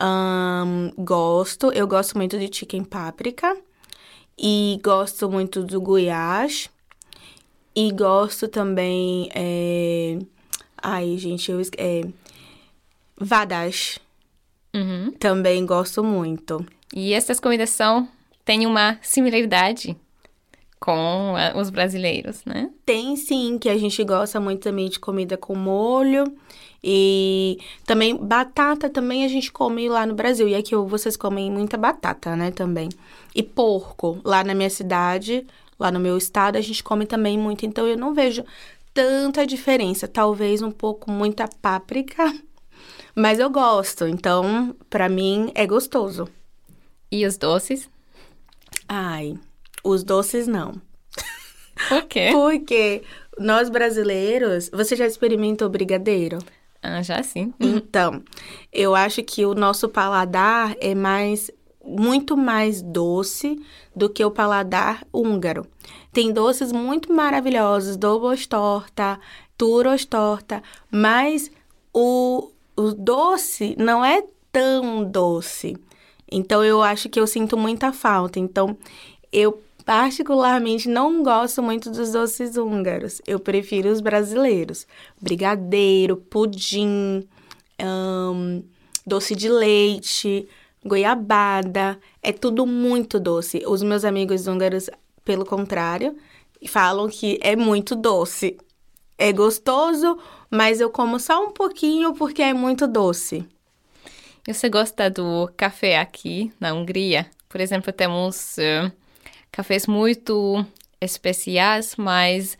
um, 0.00 0.90
gosto. 0.98 1.70
Eu 1.72 1.86
gosto 1.86 2.16
muito 2.16 2.38
de 2.38 2.54
chicken 2.54 2.84
páprica 2.84 3.56
e 4.38 4.80
gosto 4.82 5.30
muito 5.30 5.62
do 5.62 5.80
guiás 5.80 6.70
e 7.74 7.90
gosto 7.92 8.48
também. 8.48 9.28
É... 9.34 10.18
Ai, 10.82 11.16
gente, 11.18 11.50
eu. 11.50 11.60
É... 11.76 12.02
Vadas. 13.16 13.98
Uhum. 14.74 15.12
Também 15.18 15.64
gosto 15.66 16.02
muito. 16.02 16.64
E 16.94 17.12
essas 17.12 17.38
comidas 17.38 17.70
são. 17.70 18.08
têm 18.44 18.66
uma 18.66 18.98
similaridade 19.02 19.96
com 20.80 21.34
os 21.54 21.70
brasileiros, 21.70 22.44
né? 22.44 22.68
Tem 22.84 23.14
sim, 23.14 23.56
que 23.56 23.68
a 23.68 23.78
gente 23.78 24.02
gosta 24.02 24.40
muito 24.40 24.62
também 24.62 24.88
de 24.88 24.98
comida 24.98 25.36
com 25.36 25.54
molho. 25.54 26.24
E 26.82 27.58
também 27.86 28.16
batata 28.16 28.90
também 28.90 29.24
a 29.24 29.28
gente 29.28 29.52
come 29.52 29.88
lá 29.88 30.04
no 30.04 30.14
Brasil. 30.14 30.48
E 30.48 30.54
aqui 30.56 30.74
vocês 30.74 31.16
comem 31.16 31.50
muita 31.50 31.76
batata, 31.76 32.34
né, 32.34 32.50
também. 32.50 32.88
E 33.34 33.42
porco. 33.42 34.20
Lá 34.24 34.42
na 34.42 34.54
minha 34.54 34.70
cidade, 34.70 35.46
lá 35.82 35.90
no 35.90 36.00
meu 36.00 36.16
estado, 36.16 36.56
a 36.56 36.60
gente 36.60 36.82
come 36.82 37.04
também 37.06 37.36
muito. 37.38 37.66
Então 37.66 37.86
eu 37.86 37.96
não 37.96 38.14
vejo 38.14 38.44
tanta 38.94 39.46
diferença. 39.46 40.08
Talvez 40.08 40.62
um 40.62 40.70
pouco 40.70 41.10
muita 41.10 41.48
páprica, 41.60 42.32
mas 43.14 43.38
eu 43.38 43.50
gosto. 43.50 44.06
Então, 44.06 44.74
para 44.88 45.08
mim 45.08 45.50
é 45.54 45.66
gostoso. 45.66 46.28
E 47.10 47.26
os 47.26 47.36
doces? 47.36 47.90
Ai, 48.88 49.38
os 49.84 50.02
doces 50.02 50.46
não. 50.46 50.80
Por 51.88 52.04
quê? 52.04 52.28
Porque 52.32 53.02
Nós 53.38 53.68
brasileiros, 53.68 54.70
você 54.72 54.94
já 54.94 55.06
experimentou 55.06 55.68
brigadeiro? 55.68 56.38
Ah, 56.82 57.02
já 57.02 57.22
sim. 57.22 57.54
Então, 57.60 58.22
eu 58.72 58.94
acho 58.94 59.22
que 59.22 59.46
o 59.46 59.54
nosso 59.54 59.88
paladar 59.88 60.74
é 60.80 60.94
mais 60.94 61.50
muito 61.84 62.36
mais 62.36 62.82
doce 62.82 63.60
do 63.94 64.08
que 64.08 64.24
o 64.24 64.30
paladar 64.30 65.06
húngaro. 65.12 65.66
Tem 66.12 66.32
doces 66.32 66.72
muito 66.72 67.12
maravilhosos, 67.12 67.96
dobos 67.96 68.46
torta, 68.46 69.18
turos 69.56 70.04
torta, 70.04 70.62
mas 70.90 71.50
o, 71.92 72.50
o 72.76 72.92
doce 72.92 73.74
não 73.78 74.04
é 74.04 74.22
tão 74.50 75.04
doce. 75.04 75.76
Então 76.30 76.64
eu 76.64 76.82
acho 76.82 77.08
que 77.08 77.20
eu 77.20 77.26
sinto 77.26 77.56
muita 77.56 77.92
falta. 77.92 78.38
Então 78.38 78.76
eu 79.32 79.62
particularmente 79.84 80.88
não 80.88 81.22
gosto 81.22 81.62
muito 81.62 81.90
dos 81.90 82.12
doces 82.12 82.56
húngaros. 82.56 83.20
Eu 83.26 83.38
prefiro 83.38 83.90
os 83.90 84.00
brasileiros. 84.00 84.86
Brigadeiro, 85.20 86.16
pudim, 86.16 87.26
doce 89.06 89.34
de 89.34 89.48
leite, 89.48 90.48
goiabada. 90.84 91.98
É 92.22 92.32
tudo 92.32 92.66
muito 92.66 93.20
doce. 93.20 93.62
Os 93.66 93.82
meus 93.82 94.04
amigos 94.04 94.46
húngaros, 94.46 94.90
pelo 95.24 95.44
contrário, 95.44 96.16
falam 96.66 97.08
que 97.08 97.38
é 97.42 97.56
muito 97.56 97.94
doce. 97.94 98.56
É 99.18 99.32
gostoso, 99.32 100.18
mas 100.50 100.80
eu 100.80 100.90
como 100.90 101.18
só 101.20 101.44
um 101.44 101.50
pouquinho 101.50 102.14
porque 102.14 102.42
é 102.42 102.52
muito 102.52 102.86
doce. 102.86 103.46
Você 104.46 104.68
gosta 104.68 105.08
do 105.08 105.48
café 105.56 105.98
aqui 105.98 106.52
na 106.58 106.72
Hungria? 106.74 107.26
Por 107.48 107.60
exemplo, 107.60 107.92
temos 107.92 108.56
uh, 108.58 108.90
cafés 109.52 109.86
muito 109.86 110.66
especiais, 111.00 111.94
mas, 111.96 112.58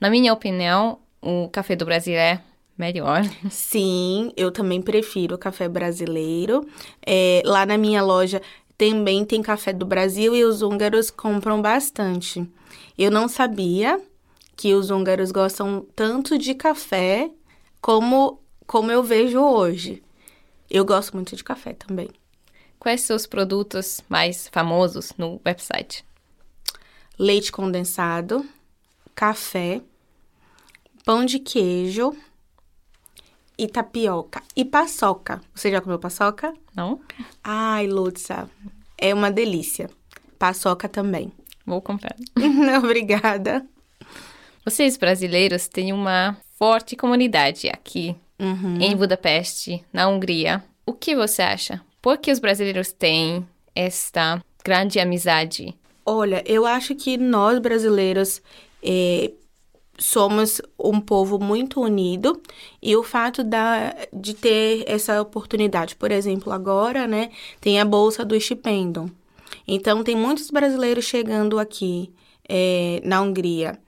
na 0.00 0.10
minha 0.10 0.32
opinião, 0.32 0.98
o 1.22 1.48
café 1.48 1.76
do 1.76 1.84
Brasil 1.84 2.14
é 2.14 2.40
melhor. 2.80 3.22
Sim, 3.50 4.32
eu 4.36 4.50
também 4.50 4.80
prefiro 4.80 5.34
o 5.34 5.38
café 5.38 5.68
brasileiro. 5.68 6.66
É, 7.06 7.42
lá 7.44 7.66
na 7.66 7.76
minha 7.76 8.02
loja 8.02 8.40
também 8.76 9.24
tem 9.26 9.42
café 9.42 9.72
do 9.72 9.84
Brasil 9.84 10.34
e 10.34 10.42
os 10.42 10.62
húngaros 10.62 11.10
compram 11.10 11.60
bastante. 11.60 12.48
Eu 12.96 13.10
não 13.10 13.28
sabia 13.28 14.00
que 14.56 14.74
os 14.74 14.90
húngaros 14.90 15.30
gostam 15.30 15.86
tanto 15.94 16.38
de 16.38 16.54
café 16.54 17.30
como, 17.80 18.40
como 18.66 18.90
eu 18.90 19.02
vejo 19.02 19.38
hoje. 19.38 20.02
Eu 20.70 20.84
gosto 20.84 21.14
muito 21.14 21.36
de 21.36 21.44
café 21.44 21.74
também. 21.74 22.08
Quais 22.78 23.02
são 23.02 23.14
os 23.14 23.26
produtos 23.26 24.00
mais 24.08 24.48
famosos 24.48 25.12
no 25.18 25.38
website? 25.44 26.04
Leite 27.18 27.52
condensado, 27.52 28.46
café, 29.14 29.82
pão 31.04 31.26
de 31.26 31.38
queijo 31.38 32.16
e 33.62 33.68
tapioca. 33.68 34.42
E 34.56 34.64
paçoca. 34.64 35.40
Você 35.54 35.70
já 35.70 35.80
comeu 35.80 35.98
paçoca? 35.98 36.52
Não. 36.74 37.00
Ai, 37.44 37.86
Lutza, 37.86 38.48
é 38.96 39.12
uma 39.14 39.30
delícia. 39.30 39.90
Paçoca 40.38 40.88
também. 40.88 41.30
Vou 41.66 41.80
comprar. 41.82 42.16
Obrigada. 42.82 43.66
Vocês 44.64 44.96
brasileiros 44.96 45.68
têm 45.68 45.92
uma 45.92 46.36
forte 46.58 46.96
comunidade 46.96 47.68
aqui 47.68 48.16
Uhum. 48.38 48.78
em 48.80 48.96
Budapeste, 48.96 49.84
na 49.92 50.08
Hungria. 50.08 50.64
O 50.86 50.94
que 50.94 51.14
você 51.14 51.42
acha? 51.42 51.82
Por 52.00 52.16
que 52.16 52.32
os 52.32 52.38
brasileiros 52.38 52.90
têm 52.90 53.46
esta 53.74 54.42
grande 54.64 54.98
amizade? 54.98 55.74
Olha, 56.06 56.42
eu 56.46 56.64
acho 56.64 56.94
que 56.94 57.18
nós 57.18 57.58
brasileiros 57.58 58.40
eh, 58.82 59.30
somos 60.00 60.62
um 60.78 60.98
povo 60.98 61.38
muito 61.38 61.80
unido 61.80 62.40
e 62.82 62.96
o 62.96 63.02
fato 63.02 63.44
da, 63.44 63.94
de 64.12 64.34
ter 64.34 64.82
essa 64.86 65.20
oportunidade, 65.20 65.94
por 65.94 66.10
exemplo, 66.10 66.52
agora, 66.52 67.06
né, 67.06 67.30
tem 67.60 67.78
a 67.78 67.84
bolsa 67.84 68.24
do 68.24 68.34
estipendium. 68.34 69.10
Então, 69.68 70.02
tem 70.02 70.16
muitos 70.16 70.50
brasileiros 70.50 71.04
chegando 71.04 71.58
aqui 71.58 72.12
eh, 72.48 73.00
na 73.04 73.20
Hungria. 73.20 73.78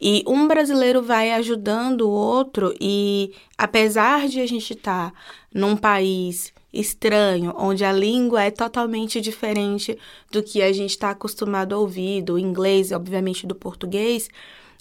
E 0.00 0.22
um 0.26 0.46
brasileiro 0.46 1.00
vai 1.00 1.30
ajudando 1.32 2.02
o 2.02 2.10
outro, 2.10 2.74
e 2.80 3.32
apesar 3.56 4.28
de 4.28 4.40
a 4.40 4.46
gente 4.46 4.72
estar 4.74 5.12
tá 5.12 5.18
num 5.54 5.76
país 5.76 6.52
estranho, 6.72 7.54
onde 7.56 7.84
a 7.84 7.92
língua 7.92 8.42
é 8.42 8.50
totalmente 8.50 9.20
diferente 9.20 9.96
do 10.30 10.42
que 10.42 10.60
a 10.60 10.72
gente 10.72 10.90
está 10.90 11.10
acostumado 11.10 11.74
a 11.74 11.78
ouvir, 11.78 12.22
do 12.22 12.38
inglês, 12.38 12.90
obviamente 12.90 13.46
do 13.46 13.54
português, 13.54 14.28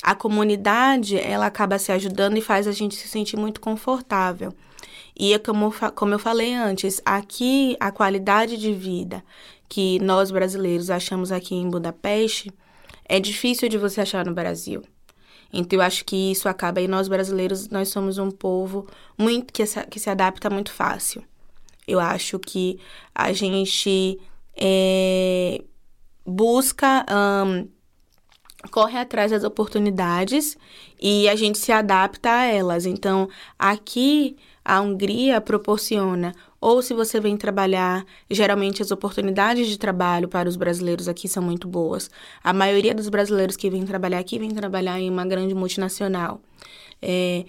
a 0.01 0.15
comunidade 0.15 1.17
ela 1.17 1.45
acaba 1.45 1.77
se 1.77 1.91
ajudando 1.91 2.37
e 2.37 2.41
faz 2.41 2.67
a 2.67 2.71
gente 2.71 2.95
se 2.95 3.07
sentir 3.07 3.37
muito 3.37 3.61
confortável. 3.61 4.53
E 5.17 5.33
é 5.33 5.39
como, 5.39 5.73
como 5.95 6.13
eu 6.13 6.19
falei 6.19 6.53
antes, 6.53 7.01
aqui 7.05 7.75
a 7.79 7.91
qualidade 7.91 8.57
de 8.57 8.73
vida 8.73 9.23
que 9.69 9.99
nós 9.99 10.31
brasileiros 10.31 10.89
achamos 10.89 11.31
aqui 11.31 11.55
em 11.55 11.69
Budapeste 11.69 12.51
é 13.05 13.19
difícil 13.19 13.69
de 13.69 13.77
você 13.77 14.01
achar 14.01 14.25
no 14.25 14.33
Brasil. 14.33 14.81
Então 15.53 15.77
eu 15.77 15.83
acho 15.83 16.05
que 16.05 16.31
isso 16.31 16.47
acaba 16.47 16.81
e 16.81 16.87
nós 16.87 17.07
brasileiros 17.07 17.69
nós 17.69 17.89
somos 17.89 18.17
um 18.17 18.31
povo 18.31 18.87
muito 19.17 19.51
que 19.51 19.65
se, 19.65 19.85
que 19.87 19.99
se 19.99 20.09
adapta 20.09 20.49
muito 20.49 20.71
fácil. 20.71 21.23
Eu 21.87 21.99
acho 21.99 22.39
que 22.39 22.79
a 23.13 23.33
gente 23.33 24.19
é, 24.55 25.61
busca 26.25 27.05
um, 27.09 27.67
corre 28.69 28.97
atrás 28.97 29.31
das 29.31 29.43
oportunidades 29.43 30.57
e 31.01 31.27
a 31.27 31.35
gente 31.35 31.57
se 31.57 31.71
adapta 31.71 32.29
a 32.29 32.45
elas. 32.45 32.85
Então, 32.85 33.27
aqui 33.57 34.35
a 34.63 34.79
Hungria 34.79 35.41
proporciona, 35.41 36.33
ou 36.59 36.81
se 36.83 36.93
você 36.93 37.19
vem 37.19 37.35
trabalhar, 37.35 38.05
geralmente 38.29 38.81
as 38.81 38.91
oportunidades 38.91 39.67
de 39.67 39.79
trabalho 39.79 40.27
para 40.27 40.47
os 40.47 40.55
brasileiros 40.55 41.07
aqui 41.07 41.27
são 41.27 41.41
muito 41.41 41.67
boas. 41.67 42.09
A 42.43 42.53
maioria 42.53 42.93
dos 42.93 43.09
brasileiros 43.09 43.57
que 43.57 43.69
vêm 43.69 43.85
trabalhar 43.85 44.19
aqui 44.19 44.37
vem 44.37 44.51
trabalhar 44.51 44.99
em 44.99 45.09
uma 45.09 45.25
grande 45.25 45.55
multinacional. 45.55 46.39
É, 47.01 47.45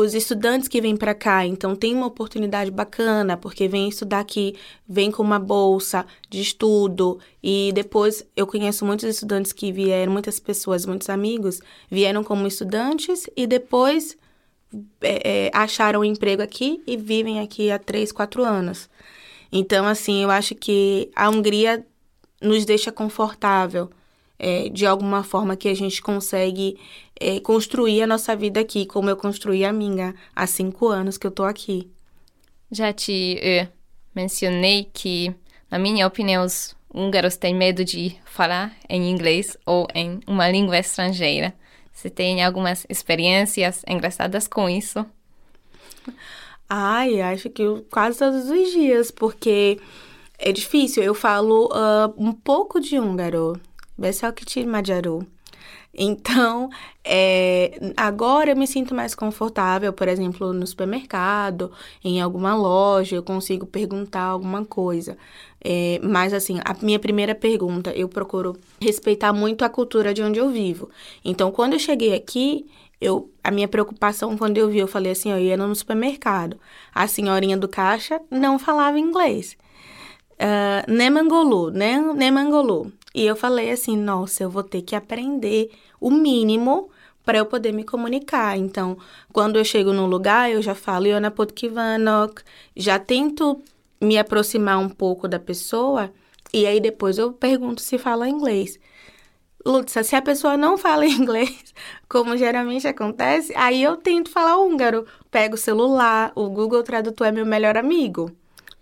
os 0.00 0.14
estudantes 0.14 0.68
que 0.68 0.80
vêm 0.80 0.96
para 0.96 1.14
cá, 1.14 1.46
então 1.46 1.76
tem 1.76 1.94
uma 1.94 2.06
oportunidade 2.06 2.70
bacana, 2.70 3.36
porque 3.36 3.68
vem 3.68 3.88
estudar 3.88 4.20
aqui, 4.20 4.56
vem 4.88 5.10
com 5.10 5.22
uma 5.22 5.38
bolsa 5.38 6.06
de 6.28 6.40
estudo, 6.40 7.18
e 7.42 7.70
depois 7.74 8.24
eu 8.36 8.46
conheço 8.46 8.84
muitos 8.84 9.08
estudantes 9.08 9.52
que 9.52 9.70
vieram, 9.70 10.12
muitas 10.12 10.40
pessoas, 10.40 10.86
muitos 10.86 11.08
amigos, 11.08 11.60
vieram 11.90 12.24
como 12.24 12.46
estudantes 12.46 13.28
e 13.36 13.46
depois 13.46 14.16
é, 15.00 15.46
é, 15.46 15.50
acharam 15.52 16.00
um 16.00 16.04
emprego 16.04 16.42
aqui 16.42 16.82
e 16.86 16.96
vivem 16.96 17.40
aqui 17.40 17.70
há 17.70 17.78
três, 17.78 18.12
quatro 18.12 18.44
anos. 18.44 18.88
Então, 19.52 19.86
assim, 19.86 20.22
eu 20.22 20.30
acho 20.30 20.54
que 20.54 21.10
a 21.14 21.28
Hungria 21.28 21.84
nos 22.40 22.64
deixa 22.64 22.92
confortável 22.92 23.90
é, 24.38 24.70
de 24.70 24.86
alguma 24.86 25.22
forma 25.22 25.56
que 25.56 25.68
a 25.68 25.74
gente 25.74 26.00
consegue 26.00 26.78
é, 27.20 27.38
construir 27.38 28.02
a 28.02 28.06
nossa 28.06 28.34
vida 28.34 28.60
aqui, 28.60 28.86
como 28.86 29.10
eu 29.10 29.16
construí 29.16 29.64
a 29.64 29.72
minha 29.72 30.14
há 30.34 30.46
cinco 30.46 30.88
anos 30.88 31.18
que 31.18 31.26
eu 31.26 31.30
tô 31.30 31.44
aqui. 31.44 31.90
Já 32.72 32.92
te 32.92 33.38
uh, 33.38 33.68
mencionei 34.14 34.88
que, 34.92 35.34
na 35.70 35.78
minha 35.78 36.06
opinião, 36.06 36.44
os 36.44 36.74
húngaros 36.92 37.36
têm 37.36 37.54
medo 37.54 37.84
de 37.84 38.16
falar 38.24 38.74
em 38.88 39.10
inglês 39.10 39.56
ou 39.66 39.86
em 39.94 40.20
uma 40.26 40.48
língua 40.50 40.78
estrangeira. 40.78 41.54
Você 41.92 42.08
tem 42.08 42.42
algumas 42.42 42.86
experiências 42.88 43.82
engraçadas 43.86 44.48
com 44.48 44.68
isso? 44.68 45.04
Ai, 46.68 47.20
acho 47.20 47.50
que 47.50 47.62
eu, 47.62 47.84
quase 47.90 48.18
todos 48.18 48.48
os 48.48 48.72
dias, 48.72 49.10
porque 49.10 49.78
é 50.38 50.52
difícil. 50.52 51.02
Eu 51.02 51.14
falo 51.14 51.66
uh, 51.66 52.14
um 52.16 52.32
pouco 52.32 52.80
de 52.80 52.98
húngaro, 52.98 53.60
Beszélkicsi 53.98 54.64
magyarul. 54.64 55.26
Então, 55.92 56.70
é, 57.04 57.92
agora 57.96 58.50
eu 58.50 58.56
me 58.56 58.66
sinto 58.66 58.94
mais 58.94 59.14
confortável, 59.14 59.92
por 59.92 60.06
exemplo, 60.08 60.52
no 60.52 60.66
supermercado, 60.66 61.72
em 62.04 62.20
alguma 62.20 62.54
loja, 62.54 63.16
eu 63.16 63.22
consigo 63.22 63.66
perguntar 63.66 64.22
alguma 64.22 64.64
coisa. 64.64 65.18
É, 65.62 66.00
mas, 66.02 66.32
assim, 66.32 66.58
a 66.64 66.74
minha 66.82 66.98
primeira 66.98 67.34
pergunta, 67.34 67.90
eu 67.92 68.08
procuro 68.08 68.56
respeitar 68.80 69.32
muito 69.32 69.64
a 69.64 69.68
cultura 69.68 70.14
de 70.14 70.22
onde 70.22 70.38
eu 70.38 70.48
vivo. 70.50 70.88
Então, 71.24 71.50
quando 71.50 71.74
eu 71.74 71.78
cheguei 71.78 72.14
aqui, 72.14 72.66
eu, 73.00 73.30
a 73.42 73.50
minha 73.50 73.68
preocupação, 73.68 74.36
quando 74.36 74.58
eu 74.58 74.68
vi, 74.68 74.78
eu 74.78 74.88
falei 74.88 75.12
assim, 75.12 75.30
eu 75.30 75.38
ia 75.38 75.56
no 75.56 75.74
supermercado. 75.74 76.58
A 76.94 77.06
senhorinha 77.06 77.56
do 77.56 77.68
caixa 77.68 78.20
não 78.30 78.58
falava 78.58 78.98
inglês. 78.98 79.56
Uh, 80.40 80.90
Nemangolu, 80.90 81.70
né? 81.70 81.98
Nemangolu. 82.14 82.92
E 83.14 83.24
eu 83.24 83.36
falei 83.36 83.70
assim: 83.70 83.96
nossa, 83.96 84.42
eu 84.42 84.50
vou 84.50 84.62
ter 84.62 84.82
que 84.82 84.94
aprender 84.94 85.70
o 86.00 86.10
mínimo 86.10 86.90
para 87.24 87.38
eu 87.38 87.46
poder 87.46 87.72
me 87.72 87.84
comunicar. 87.84 88.56
Então, 88.56 88.96
quando 89.32 89.56
eu 89.56 89.64
chego 89.64 89.92
num 89.92 90.06
lugar, 90.06 90.50
eu 90.50 90.62
já 90.62 90.74
falo 90.74 91.06
Iona 91.06 91.30
Potkivanok, 91.30 92.42
já 92.76 92.98
tento 92.98 93.62
me 94.00 94.18
aproximar 94.18 94.78
um 94.78 94.88
pouco 94.88 95.28
da 95.28 95.38
pessoa 95.38 96.12
e 96.52 96.66
aí 96.66 96.80
depois 96.80 97.18
eu 97.18 97.32
pergunto 97.32 97.80
se 97.82 97.98
fala 97.98 98.28
inglês. 98.28 98.78
Lutza, 99.64 100.02
se 100.02 100.16
a 100.16 100.22
pessoa 100.22 100.56
não 100.56 100.78
fala 100.78 101.04
inglês, 101.06 101.74
como 102.08 102.36
geralmente 102.36 102.88
acontece, 102.88 103.52
aí 103.54 103.82
eu 103.82 103.96
tento 103.96 104.30
falar 104.30 104.56
húngaro. 104.58 105.06
Pego 105.30 105.54
o 105.54 105.58
celular, 105.58 106.32
o 106.34 106.48
Google 106.48 106.82
Tradutor 106.82 107.26
é 107.26 107.32
meu 107.32 107.46
melhor 107.46 107.76
amigo. 107.76 108.32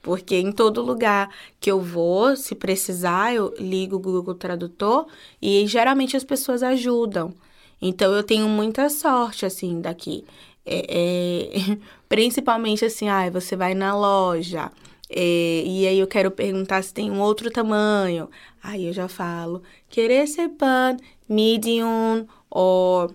Porque 0.09 0.37
em 0.37 0.51
todo 0.51 0.81
lugar 0.81 1.29
que 1.61 1.71
eu 1.71 1.83
vou, 1.83 2.35
se 2.35 2.55
precisar, 2.55 3.35
eu 3.35 3.53
ligo 3.59 3.97
o 3.97 3.99
Google 3.99 4.35
Tradutor 4.35 5.07
e 5.41 5.67
geralmente 5.67 6.17
as 6.17 6.25
pessoas 6.25 6.63
ajudam. 6.63 7.35
Então 7.79 8.15
eu 8.15 8.23
tenho 8.23 8.49
muita 8.49 8.89
sorte, 8.89 9.45
assim, 9.45 9.83
daqui. 9.83 10.25
É, 10.65 10.87
é, 10.89 11.79
principalmente 12.09 12.87
assim, 12.87 13.07
ah, 13.11 13.29
você 13.29 13.55
vai 13.55 13.75
na 13.75 13.95
loja. 13.95 14.73
É, 15.11 15.63
e 15.67 15.87
aí 15.87 15.99
eu 15.99 16.07
quero 16.07 16.31
perguntar 16.31 16.83
se 16.83 16.95
tem 16.95 17.11
um 17.11 17.21
outro 17.21 17.51
tamanho. 17.51 18.31
Aí 18.63 18.87
eu 18.87 18.95
já 18.95 19.09
falo, 19.09 19.63
querer 19.91 20.27
ser 20.27 20.49
pan, 20.49 20.97
medium 21.29 22.27
ou... 22.49 23.15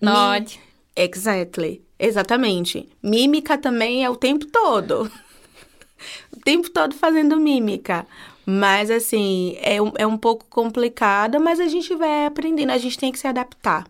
Not. 0.00 0.58
Exactly. 0.96 1.82
Exatamente. 1.98 2.88
Mímica 3.02 3.58
também 3.58 4.02
é 4.02 4.08
o 4.08 4.16
tempo 4.16 4.46
todo. 4.46 5.12
tempo 6.44 6.70
todo 6.70 6.94
fazendo 6.94 7.36
mímica. 7.36 8.06
Mas, 8.46 8.90
assim, 8.90 9.56
é 9.60 9.80
um, 9.80 9.92
é 9.96 10.06
um 10.06 10.18
pouco 10.18 10.46
complicado, 10.48 11.40
mas 11.40 11.58
a 11.58 11.66
gente 11.66 11.94
vai 11.94 12.26
aprendendo, 12.26 12.70
a 12.70 12.78
gente 12.78 12.98
tem 12.98 13.10
que 13.10 13.18
se 13.18 13.26
adaptar. 13.26 13.86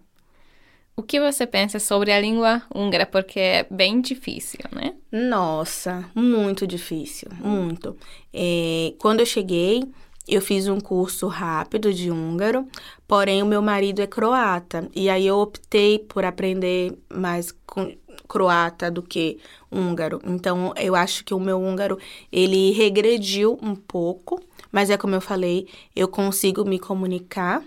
O 0.97 1.03
que 1.03 1.19
você 1.19 1.45
pensa 1.45 1.81
sobre 1.81 2.13
a 2.13 2.21
língua 2.21 2.63
húngara? 2.73 3.05
Porque 3.05 3.41
é 3.41 3.67
bem 3.69 4.01
difícil, 4.01 4.61
né? 4.71 4.95
Nossa, 5.11 6.09
muito 6.15 6.69
difícil, 6.69 7.29
muito. 7.41 7.97
É, 8.33 8.95
quando 8.99 9.19
eu 9.19 9.27
cheguei, 9.27 9.83
eu 10.27 10.41
fiz 10.41 10.69
um 10.69 10.79
curso 10.79 11.27
rápido 11.27 11.93
de 11.93 12.13
húngaro, 12.13 12.69
porém 13.09 13.43
o 13.43 13.47
meu 13.47 13.61
marido 13.61 14.01
é 14.03 14.07
croata. 14.07 14.89
E 14.95 15.11
aí 15.11 15.27
eu 15.27 15.39
optei 15.39 15.99
por 15.99 16.25
aprender 16.25 16.97
mais 17.13 17.53
com 17.67 17.93
croata 18.35 18.91
do 18.91 19.01
que 19.01 19.39
húngaro. 19.71 20.21
Então 20.25 20.75
eu 20.77 20.97
acho 20.97 21.25
que 21.25 21.33
o 21.33 21.39
meu 21.39 21.63
húngaro 21.63 21.97
ele 22.33 22.73
regrediu 22.73 23.57
um 23.63 23.77
pouco, 23.77 24.43
mas 24.73 24.91
é 24.91 24.97
como 24.97 25.15
eu 25.15 25.21
falei, 25.21 25.69
eu 25.95 26.09
consigo 26.09 26.65
me 26.65 26.81
comunicar. 26.81 27.63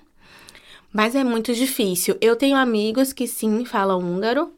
Mas 0.91 1.15
é 1.15 1.23
muito 1.23 1.53
difícil. 1.53 2.17
Eu 2.19 2.35
tenho 2.35 2.57
amigos 2.57 3.13
que 3.13 3.27
sim 3.27 3.63
falam 3.63 3.99
húngaro. 3.99 4.51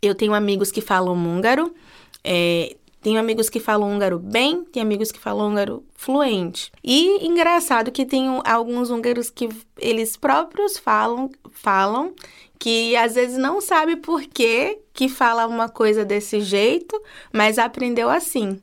Eu 0.00 0.14
tenho 0.14 0.32
amigos 0.32 0.70
que 0.70 0.80
falam 0.80 1.14
húngaro. 1.16 1.74
É, 2.22 2.76
tenho 3.00 3.18
amigos 3.18 3.48
que 3.48 3.58
falam 3.58 3.92
húngaro 3.92 4.18
bem, 4.18 4.64
tem 4.64 4.82
amigos 4.82 5.12
que 5.12 5.18
falam 5.18 5.48
húngaro 5.48 5.84
fluente. 5.94 6.72
E 6.82 7.24
engraçado 7.26 7.92
que 7.92 8.04
tem 8.04 8.26
alguns 8.44 8.90
húngaros 8.90 9.30
que 9.30 9.48
eles 9.78 10.16
próprios 10.16 10.76
falam, 10.76 11.30
falam 11.52 12.12
que 12.58 12.96
às 12.96 13.14
vezes 13.14 13.36
não 13.36 13.60
sabe 13.60 13.96
por 13.96 14.22
que 14.22 14.78
que 14.92 15.08
fala 15.08 15.46
uma 15.46 15.68
coisa 15.68 16.04
desse 16.04 16.40
jeito, 16.40 17.00
mas 17.32 17.58
aprendeu 17.58 18.08
assim. 18.08 18.60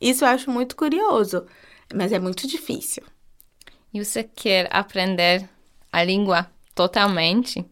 Isso 0.00 0.24
eu 0.24 0.28
acho 0.28 0.50
muito 0.50 0.76
curioso, 0.76 1.46
mas 1.94 2.12
é 2.12 2.18
muito 2.18 2.46
difícil. 2.46 3.02
E 3.94 4.04
você 4.04 4.24
quer 4.24 4.68
aprender 4.70 5.48
a 5.92 6.02
língua 6.02 6.50
totalmente? 6.74 7.64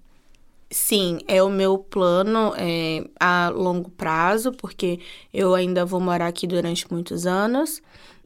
Sim, 0.70 1.18
é 1.28 1.42
o 1.42 1.50
meu 1.50 1.78
plano 1.78 2.54
é, 2.56 3.04
a 3.20 3.50
longo 3.50 3.90
prazo, 3.90 4.52
porque 4.52 4.98
eu 5.32 5.54
ainda 5.54 5.84
vou 5.84 6.00
morar 6.00 6.28
aqui 6.28 6.46
durante 6.46 6.90
muitos 6.90 7.26
anos 7.26 7.82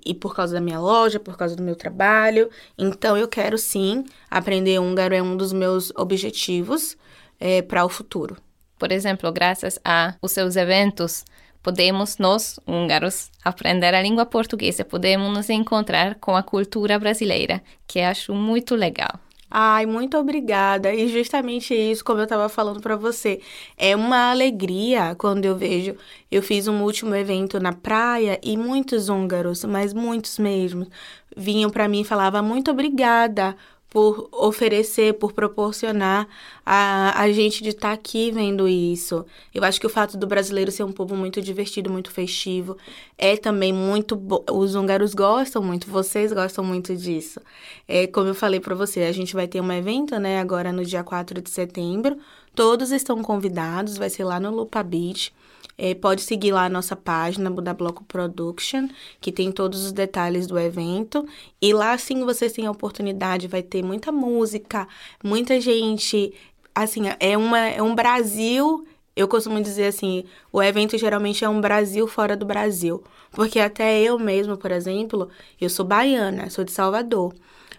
e 0.06 0.14
por 0.14 0.34
causa 0.34 0.54
da 0.54 0.60
minha 0.60 0.80
loja, 0.80 1.18
por 1.18 1.36
causa 1.36 1.56
do 1.56 1.62
meu 1.62 1.74
trabalho. 1.74 2.48
Então, 2.78 3.16
eu 3.16 3.26
quero 3.26 3.58
sim 3.58 4.04
aprender 4.30 4.78
húngaro, 4.78 5.14
é 5.14 5.22
um 5.22 5.36
dos 5.36 5.52
meus 5.52 5.92
objetivos 5.96 6.96
é, 7.38 7.62
para 7.62 7.84
o 7.84 7.88
futuro. 7.88 8.36
Por 8.78 8.92
exemplo, 8.92 9.30
graças 9.32 9.78
a 9.84 10.14
os 10.22 10.32
seus 10.32 10.56
eventos, 10.56 11.24
podemos 11.62 12.18
nós, 12.18 12.58
húngaros, 12.66 13.30
aprender 13.44 13.94
a 13.94 14.02
língua 14.02 14.24
portuguesa, 14.24 14.84
podemos 14.84 15.32
nos 15.32 15.50
encontrar 15.50 16.14
com 16.16 16.36
a 16.36 16.42
cultura 16.42 16.98
brasileira, 16.98 17.62
que 17.86 18.00
acho 18.00 18.34
muito 18.34 18.74
legal. 18.74 19.18
Ai, 19.50 19.86
muito 19.86 20.16
obrigada. 20.18 20.92
E 20.92 21.08
justamente 21.08 21.74
isso, 21.74 22.04
como 22.04 22.20
eu 22.20 22.24
estava 22.24 22.48
falando 22.50 22.80
para 22.80 22.96
você, 22.96 23.40
é 23.78 23.96
uma 23.96 24.30
alegria 24.30 25.14
quando 25.16 25.46
eu 25.46 25.56
vejo. 25.56 25.96
Eu 26.30 26.42
fiz 26.42 26.68
um 26.68 26.82
último 26.82 27.14
evento 27.14 27.58
na 27.58 27.72
praia 27.72 28.38
e 28.42 28.58
muitos 28.58 29.08
húngaros, 29.08 29.64
mas 29.64 29.94
muitos 29.94 30.38
mesmo, 30.38 30.86
vinham 31.34 31.70
para 31.70 31.88
mim 31.88 32.02
e 32.02 32.04
falavam 32.04 32.42
muito 32.42 32.70
obrigada 32.70 33.56
por 33.90 34.28
oferecer, 34.32 35.14
por 35.14 35.32
proporcionar 35.32 36.28
a, 36.64 37.22
a 37.22 37.32
gente 37.32 37.62
de 37.62 37.70
estar 37.70 37.88
tá 37.88 37.94
aqui 37.94 38.30
vendo 38.30 38.68
isso. 38.68 39.24
Eu 39.54 39.64
acho 39.64 39.80
que 39.80 39.86
o 39.86 39.90
fato 39.90 40.16
do 40.16 40.26
brasileiro 40.26 40.70
ser 40.70 40.84
um 40.84 40.92
povo 40.92 41.16
muito 41.16 41.40
divertido, 41.40 41.90
muito 41.90 42.10
festivo, 42.10 42.76
é 43.16 43.36
também 43.36 43.72
muito. 43.72 44.14
Bo... 44.14 44.44
Os 44.52 44.74
húngaros 44.74 45.14
gostam 45.14 45.62
muito, 45.62 45.90
vocês 45.90 46.32
gostam 46.32 46.62
muito 46.62 46.94
disso. 46.94 47.40
É, 47.86 48.06
como 48.06 48.28
eu 48.28 48.34
falei 48.34 48.60
para 48.60 48.74
você, 48.74 49.02
a 49.02 49.12
gente 49.12 49.34
vai 49.34 49.48
ter 49.48 49.60
um 49.60 49.72
evento, 49.72 50.18
né, 50.18 50.38
agora 50.38 50.70
no 50.70 50.84
dia 50.84 51.02
4 51.02 51.40
de 51.40 51.50
setembro. 51.50 52.18
Todos 52.54 52.90
estão 52.92 53.22
convidados, 53.22 53.96
vai 53.96 54.10
ser 54.10 54.24
lá 54.24 54.38
no 54.38 54.50
Lupa 54.50 54.82
Beach. 54.82 55.32
É, 55.80 55.94
pode 55.94 56.22
seguir 56.22 56.50
lá 56.50 56.64
a 56.64 56.68
nossa 56.68 56.96
página 56.96 57.48
da 57.50 57.72
Bloco 57.72 58.02
Production, 58.02 58.88
que 59.20 59.30
tem 59.30 59.52
todos 59.52 59.84
os 59.84 59.92
detalhes 59.92 60.48
do 60.48 60.58
evento. 60.58 61.24
E 61.62 61.72
lá 61.72 61.96
sim 61.96 62.24
vocês 62.24 62.52
têm 62.52 62.66
a 62.66 62.70
oportunidade, 62.70 63.46
vai 63.46 63.62
ter 63.62 63.82
muita 63.82 64.10
música, 64.10 64.88
muita 65.22 65.60
gente. 65.60 66.34
Assim, 66.74 67.02
é, 67.20 67.36
uma, 67.36 67.60
é 67.60 67.80
um 67.80 67.94
Brasil. 67.94 68.84
Eu 69.14 69.28
costumo 69.28 69.60
dizer 69.60 69.86
assim, 69.86 70.24
o 70.52 70.60
evento 70.60 70.98
geralmente 70.98 71.44
é 71.44 71.48
um 71.48 71.60
Brasil 71.60 72.08
fora 72.08 72.36
do 72.36 72.44
Brasil. 72.44 73.02
Porque 73.30 73.60
até 73.60 74.00
eu 74.00 74.18
mesmo, 74.18 74.56
por 74.56 74.72
exemplo, 74.72 75.28
eu 75.60 75.70
sou 75.70 75.84
baiana, 75.84 76.50
sou 76.50 76.64
de 76.64 76.72
Salvador 76.72 77.32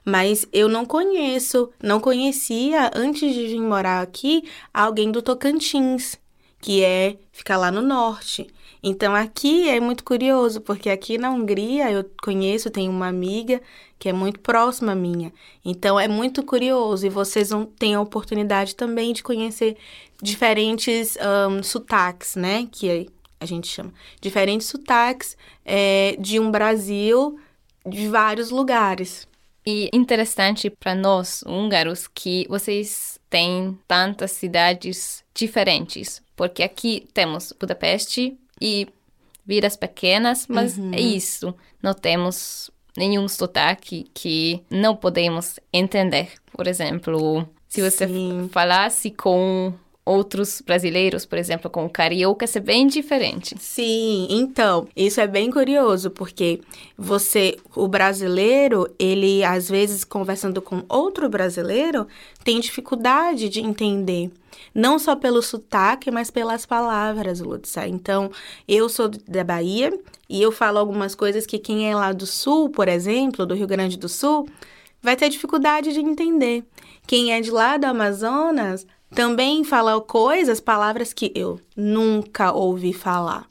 mas 0.05 0.47
eu 0.53 0.67
não 0.69 0.85
conheço, 0.85 1.69
não 1.83 1.99
conhecia 1.99 2.89
antes 2.95 3.33
de 3.33 3.47
vir 3.47 3.61
morar 3.61 4.01
aqui 4.01 4.43
alguém 4.73 5.11
do 5.11 5.21
Tocantins 5.21 6.17
que 6.61 6.83
é 6.83 7.17
ficar 7.31 7.57
lá 7.57 7.71
no 7.71 7.81
norte. 7.81 8.47
Então 8.81 9.13
aqui 9.13 9.67
é 9.67 9.79
muito 9.79 10.03
curioso, 10.03 10.61
porque 10.61 10.89
aqui 10.89 11.17
na 11.17 11.29
Hungria 11.29 11.91
eu 11.91 12.09
conheço, 12.23 12.69
tenho 12.69 12.91
uma 12.91 13.07
amiga 13.07 13.61
que 13.97 14.07
é 14.07 14.13
muito 14.13 14.39
próxima 14.39 14.95
minha. 14.95 15.33
Então 15.63 15.99
é 15.99 16.07
muito 16.07 16.43
curioso 16.43 17.05
e 17.05 17.09
vocês 17.09 17.49
vão 17.49 17.65
ter 17.65 17.93
a 17.93 18.01
oportunidade 18.01 18.75
também 18.75 19.11
de 19.11 19.21
conhecer 19.21 19.75
diferentes 20.21 21.17
um, 21.49 21.61
sotaques, 21.61 22.35
né? 22.35 22.67
Que 22.71 23.09
a 23.39 23.45
gente 23.45 23.67
chama. 23.67 23.93
Diferentes 24.21 24.67
sotaques 24.67 25.37
é, 25.65 26.15
de 26.17 26.39
um 26.39 26.49
Brasil 26.49 27.37
de 27.85 28.07
vários 28.07 28.49
lugares. 28.49 29.27
E 29.65 29.89
interessante 29.93 30.69
para 30.69 30.95
nós, 30.95 31.43
húngaros, 31.45 32.07
que 32.07 32.47
vocês 32.49 33.19
têm 33.29 33.77
tantas 33.87 34.31
cidades 34.31 35.23
diferentes 35.33 36.21
porque 36.39 36.63
aqui 36.63 37.05
temos 37.13 37.51
Budapeste 37.51 38.39
e 38.61 38.87
vidas 39.45 39.75
pequenas, 39.75 40.47
mas 40.47 40.77
uhum. 40.77 40.93
é 40.93 41.01
isso. 41.01 41.53
Não 41.83 41.93
temos 41.93 42.71
nenhum 42.95 43.27
sotaque 43.27 44.09
que 44.13 44.63
não 44.69 44.95
podemos 44.95 45.59
entender. 45.73 46.31
Por 46.53 46.65
exemplo, 46.65 47.45
se 47.67 47.81
você 47.81 48.07
Sim. 48.07 48.47
falasse 48.53 49.11
com 49.11 49.73
outros 50.09 50.59
brasileiros, 50.61 51.23
por 51.23 51.37
exemplo, 51.37 51.69
com 51.69 51.85
o 51.85 51.89
carioca, 51.89 52.45
é 52.51 52.59
bem 52.59 52.87
diferente. 52.87 53.55
Sim, 53.59 54.27
então, 54.31 54.87
isso 54.95 55.21
é 55.21 55.27
bem 55.27 55.51
curioso, 55.51 56.09
porque 56.09 56.61
você, 56.97 57.55
o 57.75 57.87
brasileiro, 57.87 58.89
ele 58.97 59.43
às 59.43 59.69
vezes 59.69 60.03
conversando 60.03 60.63
com 60.63 60.83
outro 60.89 61.29
brasileiro, 61.29 62.07
tem 62.43 62.59
dificuldade 62.59 63.49
de 63.49 63.61
entender. 63.61 64.31
Não 64.73 64.97
só 64.97 65.15
pelo 65.15 65.43
sotaque, 65.43 66.09
mas 66.09 66.31
pelas 66.31 66.65
palavras, 66.65 67.39
Lutza. 67.39 67.87
Então, 67.87 68.31
eu 68.67 68.89
sou 68.89 69.09
da 69.09 69.43
Bahia 69.43 69.93
e 70.27 70.41
eu 70.41 70.51
falo 70.51 70.79
algumas 70.79 71.13
coisas 71.13 71.45
que 71.45 71.59
quem 71.59 71.89
é 71.89 71.95
lá 71.95 72.11
do 72.11 72.25
sul, 72.25 72.69
por 72.69 72.87
exemplo, 72.87 73.45
do 73.45 73.53
Rio 73.53 73.67
Grande 73.67 73.97
do 73.97 74.09
Sul, 74.09 74.47
vai 75.01 75.15
ter 75.15 75.29
dificuldade 75.29 75.93
de 75.93 75.99
entender. 75.99 76.63
Quem 77.05 77.31
é 77.31 77.41
de 77.41 77.51
lá 77.51 77.77
do 77.77 77.85
Amazonas 77.85 78.85
também 79.13 79.63
fala 79.63 79.99
coisas, 80.01 80.59
palavras 80.59 81.13
que 81.13 81.31
eu 81.35 81.59
nunca 81.75 82.51
ouvi 82.51 82.93
falar. 82.93 83.47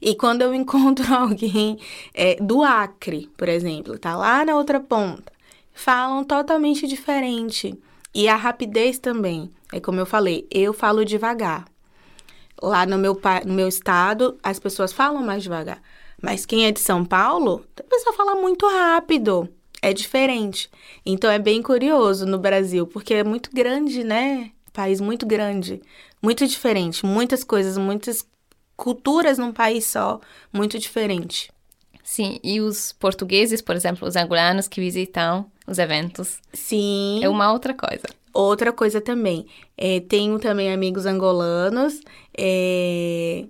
E 0.00 0.14
quando 0.14 0.42
eu 0.42 0.52
encontro 0.54 1.14
alguém 1.14 1.78
é, 2.14 2.36
do 2.36 2.62
Acre, 2.62 3.30
por 3.36 3.48
exemplo, 3.48 3.98
tá 3.98 4.16
lá 4.16 4.44
na 4.44 4.56
outra 4.56 4.80
ponta, 4.80 5.32
falam 5.72 6.24
totalmente 6.24 6.86
diferente. 6.86 7.78
E 8.14 8.28
a 8.28 8.36
rapidez 8.36 8.98
também. 8.98 9.50
É 9.72 9.80
como 9.80 10.00
eu 10.00 10.06
falei, 10.06 10.46
eu 10.50 10.72
falo 10.72 11.04
devagar. 11.04 11.66
Lá 12.62 12.86
no 12.86 12.96
meu, 12.96 13.20
no 13.44 13.52
meu 13.52 13.68
estado, 13.68 14.38
as 14.42 14.58
pessoas 14.58 14.92
falam 14.92 15.22
mais 15.22 15.42
devagar. 15.42 15.82
Mas 16.22 16.46
quem 16.46 16.64
é 16.64 16.72
de 16.72 16.80
São 16.80 17.04
Paulo, 17.04 17.66
a 17.78 17.82
pessoa 17.82 18.14
fala 18.14 18.34
muito 18.36 18.66
rápido. 18.66 19.48
é 19.82 19.92
diferente. 19.92 20.70
Então 21.04 21.30
é 21.30 21.38
bem 21.38 21.62
curioso 21.62 22.24
no 22.24 22.38
Brasil, 22.38 22.86
porque 22.86 23.14
é 23.14 23.24
muito 23.24 23.50
grande, 23.52 24.02
né? 24.02 24.50
País 24.76 25.00
muito 25.00 25.24
grande, 25.24 25.80
muito 26.22 26.46
diferente, 26.46 27.06
muitas 27.06 27.42
coisas, 27.42 27.78
muitas 27.78 28.28
culturas 28.76 29.38
num 29.38 29.50
país 29.50 29.86
só, 29.86 30.20
muito 30.52 30.78
diferente. 30.78 31.50
Sim, 32.04 32.38
e 32.44 32.60
os 32.60 32.92
portugueses, 32.92 33.62
por 33.62 33.74
exemplo, 33.74 34.06
os 34.06 34.16
angolanos 34.16 34.68
que 34.68 34.78
visitam 34.78 35.50
os 35.66 35.78
eventos. 35.78 36.40
Sim. 36.52 37.20
É 37.22 37.28
uma 37.28 37.50
outra 37.50 37.72
coisa. 37.72 38.04
Outra 38.34 38.70
coisa 38.70 39.00
também. 39.00 39.46
É, 39.78 40.00
tenho 40.00 40.38
também 40.38 40.70
amigos 40.70 41.06
angolanos, 41.06 42.02
é, 42.36 43.46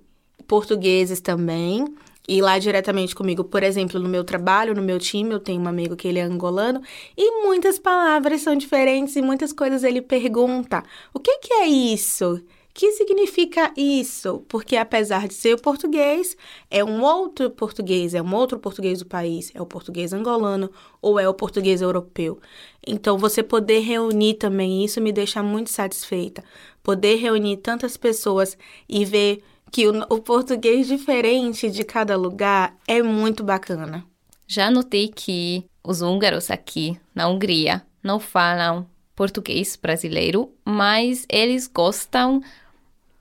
portugueses 0.47 1.19
também. 1.19 1.85
E 2.27 2.41
lá 2.41 2.59
diretamente 2.59 3.15
comigo, 3.15 3.43
por 3.43 3.63
exemplo, 3.63 3.99
no 3.99 4.09
meu 4.09 4.23
trabalho, 4.23 4.75
no 4.75 4.81
meu 4.81 4.99
time, 4.99 5.31
eu 5.31 5.39
tenho 5.39 5.61
um 5.61 5.67
amigo 5.67 5.95
que 5.95 6.07
ele 6.07 6.19
é 6.19 6.23
angolano 6.23 6.81
e 7.15 7.43
muitas 7.43 7.79
palavras 7.79 8.41
são 8.41 8.55
diferentes 8.55 9.15
e 9.15 9.21
muitas 9.21 9.53
coisas 9.53 9.83
ele 9.83 10.01
pergunta: 10.01 10.83
o 11.13 11.19
que, 11.19 11.37
que 11.39 11.53
é 11.53 11.67
isso? 11.67 12.43
que 12.77 12.91
significa 12.91 13.73
isso? 13.75 14.45
Porque 14.47 14.75
apesar 14.75 15.27
de 15.27 15.33
ser 15.33 15.55
o 15.55 15.59
português, 15.59 16.37
é 16.69 16.83
um 16.83 17.01
outro 17.01 17.49
português, 17.49 18.13
é 18.13 18.21
um 18.21 18.35
outro 18.35 18.59
português 18.59 18.99
do 18.99 19.05
país, 19.07 19.51
é 19.55 19.59
o 19.59 19.65
português 19.65 20.13
angolano 20.13 20.69
ou 21.01 21.19
é 21.19 21.27
o 21.27 21.33
português 21.33 21.81
europeu. 21.81 22.39
Então, 22.85 23.17
você 23.17 23.41
poder 23.41 23.79
reunir 23.79 24.35
também 24.35 24.85
isso 24.85 25.01
me 25.01 25.11
deixa 25.11 25.41
muito 25.41 25.71
satisfeita. 25.71 26.43
Poder 26.83 27.15
reunir 27.15 27.57
tantas 27.57 27.97
pessoas 27.97 28.55
e 28.87 29.03
ver 29.03 29.43
que 29.71 29.87
o, 29.87 30.05
o 30.09 30.21
português 30.21 30.87
diferente 30.87 31.69
de 31.69 31.83
cada 31.83 32.15
lugar 32.15 32.75
é 32.87 33.01
muito 33.01 33.43
bacana. 33.43 34.05
Já 34.47 34.71
notei 34.71 35.09
que 35.09 35.65
os 35.83 36.01
húngaros 36.01 36.49
aqui 36.49 36.99
na 37.13 37.27
Hungria 37.27 37.81
não 38.01 38.19
falam 38.19 38.87
português 39.15 39.75
brasileiro, 39.75 40.51
mas 40.63 41.25
eles 41.29 41.67
gostam 41.67 42.41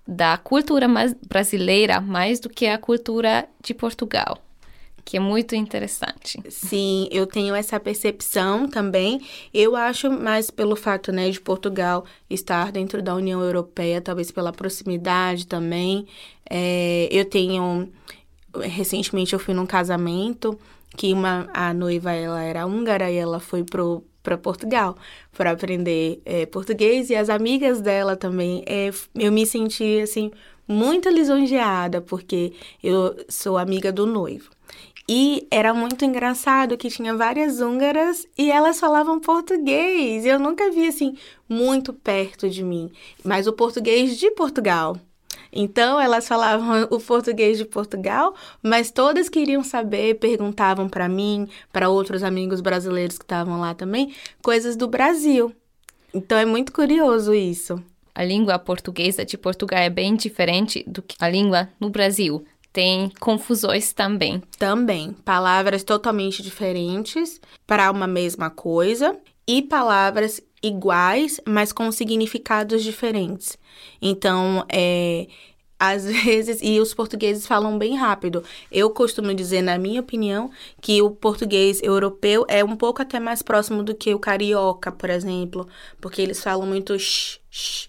da 0.07 0.37
cultura 0.37 0.87
mais 0.87 1.15
brasileira 1.15 2.01
mais 2.01 2.39
do 2.39 2.49
que 2.49 2.67
a 2.67 2.79
cultura 2.79 3.49
de 3.61 3.75
Portugal, 3.75 4.39
que 5.07 5.17
é 5.17 5.21
muito 5.21 5.55
interessante. 5.55 6.43
Sim, 6.51 7.09
eu 7.13 7.29
tenho 7.29 7.55
essa 7.55 7.79
percepção 7.79 8.69
também. 8.69 9.21
Eu 9.55 9.77
acho 9.77 10.11
mais 10.11 10.51
pelo 10.51 10.75
fato, 10.75 11.13
né, 11.13 11.31
de 11.31 11.41
Portugal 11.41 12.05
estar 12.29 12.73
dentro 12.73 13.01
da 13.01 13.15
União 13.15 13.41
Europeia, 13.41 14.01
talvez 14.01 14.33
pela 14.33 14.53
proximidade 14.53 15.47
também. 15.47 16.09
É, 16.51 17.09
eu 17.13 17.25
tenho 17.25 17.89
recentemente 18.61 19.33
eu 19.33 19.39
fui 19.39 19.55
num 19.55 19.67
casamento 19.67 20.59
que 20.97 21.13
uma 21.13 21.49
a 21.55 21.73
noiva 21.73 22.13
ela 22.13 22.43
era 22.43 22.67
húngara 22.67 23.09
e 23.11 23.17
ela 23.17 23.39
foi 23.39 23.63
pro 23.63 24.03
para 24.25 24.37
Portugal 24.37 24.97
para 25.37 25.53
aprender 25.53 26.21
é, 26.25 26.47
português 26.47 27.11
e 27.11 27.15
as 27.15 27.29
amigas 27.29 27.81
dela 27.81 28.17
também. 28.17 28.65
É, 28.67 28.91
eu 29.15 29.31
me 29.31 29.47
senti 29.47 30.01
assim 30.01 30.33
muito 30.67 31.09
lisonjeada 31.09 32.01
porque 32.01 32.53
eu 32.83 33.15
sou 33.29 33.57
amiga 33.57 33.93
do 33.93 34.05
noivo. 34.05 34.57
E 35.09 35.47
era 35.53 35.73
muito 35.73 36.05
engraçado 36.05 36.77
que 36.77 36.91
tinha 36.91 37.15
várias 37.15 37.61
húngaras 37.61 38.27
e 38.37 38.51
elas 38.51 38.81
falavam 38.81 39.21
português. 39.21 40.27
Eu 40.27 40.39
nunca 40.39 40.71
vi 40.71 40.89
assim 40.89 41.17
muito 41.49 41.93
perto 41.93 42.51
de 42.51 42.65
mim, 42.65 42.91
mas 43.25 43.47
o 43.47 43.53
português 43.53 44.19
de 44.19 44.31
Portugal. 44.33 44.97
Então, 45.53 46.01
elas 46.01 46.27
falavam 46.27 46.87
o 46.91 47.01
português 47.01 47.57
de 47.57 47.65
Portugal, 47.65 48.35
mas 48.63 48.91
todas 48.91 49.29
queriam 49.29 49.63
saber, 49.63 50.19
perguntavam 50.19 50.89
para 50.89 51.09
mim, 51.09 51.49
para 51.73 51.89
outros 51.89 52.23
amigos 52.23 52.61
brasileiros 52.61 53.17
que 53.17 53.25
estavam 53.25 53.61
lá 53.61 53.75
também, 53.75 54.13
coisas 54.43 54.77
do 54.77 54.89
Brasil. 54.89 55.55
Então, 56.13 56.37
é 56.37 56.45
muito 56.45 56.73
curioso 56.73 57.33
isso. 57.33 57.83
A 58.15 58.25
língua 58.25 58.59
portuguesa 58.59 59.25
de 59.25 59.37
Portugal 59.37 59.79
é 59.79 59.91
bem 59.91 60.17
diferente 60.17 60.83
do 60.87 61.03
que 61.03 61.17
a 61.21 61.29
língua 61.29 61.69
no 61.79 61.91
Brasil. 61.91 62.45
Tem 62.77 63.11
confusões 63.19 63.95
também. 63.95 64.43
Também. 64.59 65.15
Palavras 65.25 65.83
totalmente 65.83 66.43
diferentes 66.43 67.41
para 67.67 67.91
uma 67.91 68.07
mesma 68.07 68.51
coisa 68.51 69.17
e 69.49 69.63
palavras 69.63 70.43
iguais, 70.63 71.41
mas 71.49 71.73
com 71.73 71.91
significados 71.91 72.85
diferentes. 72.85 73.57
Então, 74.03 74.63
é, 74.71 75.27
às 75.79 76.05
vezes, 76.23 76.61
e 76.63 76.79
os 76.79 76.93
portugueses 76.93 77.47
falam 77.47 77.79
bem 77.79 77.97
rápido. 77.97 78.45
Eu 78.71 78.91
costumo 78.91 79.33
dizer, 79.33 79.63
na 79.63 79.79
minha 79.79 80.03
opinião, 80.03 80.51
que 80.83 81.01
o 81.01 81.11
português 81.11 81.83
europeu 81.83 82.45
é 82.47 82.63
um 82.63 82.77
pouco 82.77 83.01
até 83.01 83.19
mais 83.19 83.41
próximo 83.41 83.83
do 83.83 83.95
que 83.95 84.13
o 84.13 84.19
carioca, 84.19 84.93
por 84.93 85.09
exemplo, 85.09 85.67
porque 85.99 86.21
eles 86.21 86.43
falam 86.43 86.67
muito 86.67 86.99
sh, 86.99 87.41
sh. 87.51 87.89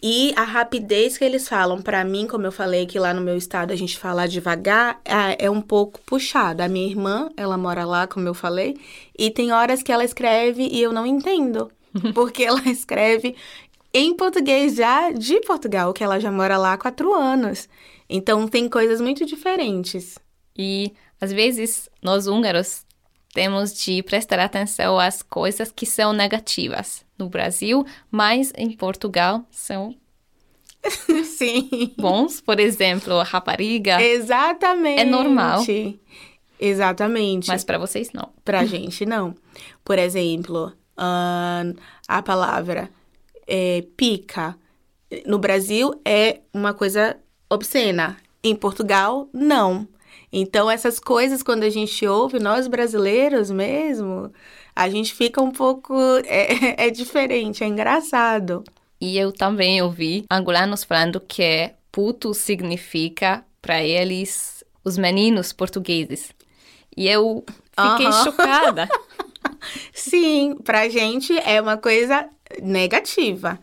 E 0.00 0.32
a 0.36 0.44
rapidez 0.44 1.18
que 1.18 1.24
eles 1.24 1.48
falam, 1.48 1.82
para 1.82 2.04
mim, 2.04 2.26
como 2.26 2.46
eu 2.46 2.52
falei 2.52 2.86
que 2.86 3.00
lá 3.00 3.12
no 3.12 3.20
meu 3.20 3.36
estado 3.36 3.72
a 3.72 3.76
gente 3.76 3.98
fala 3.98 4.28
devagar, 4.28 5.00
é, 5.04 5.46
é 5.46 5.50
um 5.50 5.60
pouco 5.60 6.00
puxado. 6.02 6.62
A 6.62 6.68
minha 6.68 6.86
irmã, 6.86 7.28
ela 7.36 7.58
mora 7.58 7.84
lá, 7.84 8.06
como 8.06 8.28
eu 8.28 8.34
falei, 8.34 8.76
e 9.18 9.28
tem 9.30 9.50
horas 9.50 9.82
que 9.82 9.90
ela 9.90 10.04
escreve 10.04 10.68
e 10.70 10.80
eu 10.80 10.92
não 10.92 11.04
entendo. 11.04 11.70
Porque 12.14 12.44
ela 12.44 12.62
escreve 12.68 13.34
em 13.92 14.14
português 14.14 14.76
já 14.76 15.10
de 15.10 15.40
Portugal, 15.40 15.92
que 15.92 16.04
ela 16.04 16.20
já 16.20 16.30
mora 16.30 16.56
lá 16.56 16.74
há 16.74 16.78
quatro 16.78 17.12
anos. 17.12 17.68
Então 18.08 18.46
tem 18.46 18.68
coisas 18.68 19.00
muito 19.00 19.26
diferentes. 19.26 20.16
E 20.56 20.92
às 21.20 21.32
vezes 21.32 21.88
nós 22.00 22.26
húngaros 22.28 22.86
temos 23.32 23.78
de 23.78 24.02
prestar 24.02 24.38
atenção 24.38 24.98
às 24.98 25.22
coisas 25.22 25.70
que 25.70 25.86
são 25.86 26.12
negativas 26.12 27.04
no 27.18 27.28
Brasil, 27.28 27.84
mas 28.10 28.52
em 28.56 28.70
Portugal 28.70 29.44
são 29.50 29.94
Sim. 31.24 31.92
bons. 31.98 32.40
Por 32.40 32.60
exemplo, 32.60 33.20
rapariga. 33.22 34.00
Exatamente. 34.00 35.00
É 35.00 35.04
normal. 35.04 35.62
Exatamente. 36.60 37.48
Mas 37.48 37.64
para 37.64 37.78
vocês 37.78 38.10
não. 38.12 38.30
Pra 38.44 38.64
gente 38.64 39.04
não. 39.04 39.34
Por 39.84 39.98
exemplo, 39.98 40.72
a 40.96 42.22
palavra 42.24 42.90
é, 43.46 43.84
pica 43.96 44.56
no 45.26 45.38
Brasil 45.38 46.00
é 46.04 46.40
uma 46.52 46.74
coisa 46.74 47.16
obscena. 47.48 48.16
Em 48.42 48.54
Portugal, 48.54 49.28
não. 49.32 49.88
Então, 50.32 50.70
essas 50.70 50.98
coisas, 50.98 51.42
quando 51.42 51.62
a 51.62 51.70
gente 51.70 52.06
ouve, 52.06 52.38
nós 52.38 52.66
brasileiros 52.66 53.50
mesmo, 53.50 54.30
a 54.74 54.88
gente 54.88 55.14
fica 55.14 55.42
um 55.42 55.50
pouco. 55.50 55.94
É, 56.26 56.86
é 56.86 56.90
diferente, 56.90 57.64
é 57.64 57.66
engraçado. 57.66 58.62
E 59.00 59.16
eu 59.16 59.32
também 59.32 59.80
ouvi 59.80 60.24
angolanos 60.30 60.84
falando 60.84 61.20
que 61.20 61.70
puto 61.90 62.34
significa 62.34 63.44
para 63.62 63.82
eles 63.82 64.64
os 64.84 64.98
meninos 64.98 65.52
portugueses. 65.52 66.30
E 66.96 67.08
eu 67.08 67.44
fiquei 67.78 68.12
chocada. 68.24 68.88
Sim, 69.92 70.56
pra 70.64 70.88
gente 70.88 71.36
é 71.38 71.60
uma 71.60 71.76
coisa 71.76 72.28
negativa. 72.62 73.58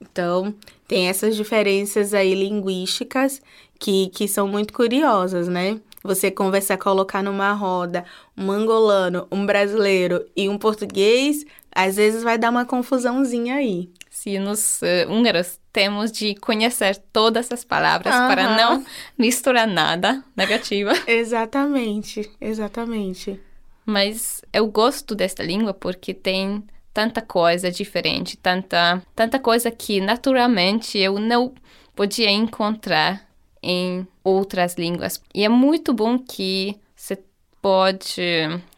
Então, 0.00 0.54
tem 0.86 1.08
essas 1.08 1.34
diferenças 1.34 2.12
aí 2.12 2.34
linguísticas 2.34 3.40
que, 3.78 4.08
que 4.08 4.28
são 4.28 4.46
muito 4.46 4.72
curiosas, 4.72 5.48
né? 5.48 5.80
Você 6.04 6.30
conversar, 6.30 6.76
colocar 6.76 7.22
numa 7.22 7.52
roda 7.54 8.04
um 8.36 8.50
angolano, 8.50 9.26
um 9.32 9.46
brasileiro 9.46 10.24
e 10.36 10.50
um 10.50 10.58
português, 10.58 11.46
às 11.74 11.96
vezes 11.96 12.22
vai 12.22 12.36
dar 12.36 12.50
uma 12.50 12.66
confusãozinha 12.66 13.54
aí. 13.54 13.90
Se 14.10 14.38
nos 14.38 14.82
uh, 14.82 15.10
húngaros 15.10 15.58
temos 15.72 16.12
de 16.12 16.34
conhecer 16.36 16.98
todas 17.10 17.50
as 17.50 17.64
palavras 17.64 18.14
uhum. 18.14 18.28
para 18.28 18.54
não 18.54 18.84
misturar 19.18 19.66
nada 19.66 20.22
negativa. 20.36 20.92
Exatamente, 21.08 22.30
exatamente. 22.40 23.40
Mas 23.84 24.40
eu 24.52 24.66
gosto 24.66 25.14
desta 25.14 25.42
língua 25.42 25.74
porque 25.74 26.14
tem 26.14 26.62
tanta 26.92 27.20
coisa 27.20 27.70
diferente, 27.70 28.36
tanta, 28.36 29.02
tanta 29.16 29.38
coisa 29.38 29.70
que 29.70 30.00
naturalmente 30.00 30.96
eu 30.96 31.18
não 31.18 31.52
podia 31.96 32.30
encontrar 32.30 33.26
em 33.64 34.06
outras 34.22 34.74
línguas. 34.74 35.20
E 35.34 35.44
é 35.44 35.48
muito 35.48 35.94
bom 35.94 36.18
que 36.18 36.78
você 36.94 37.18
pode 37.62 38.22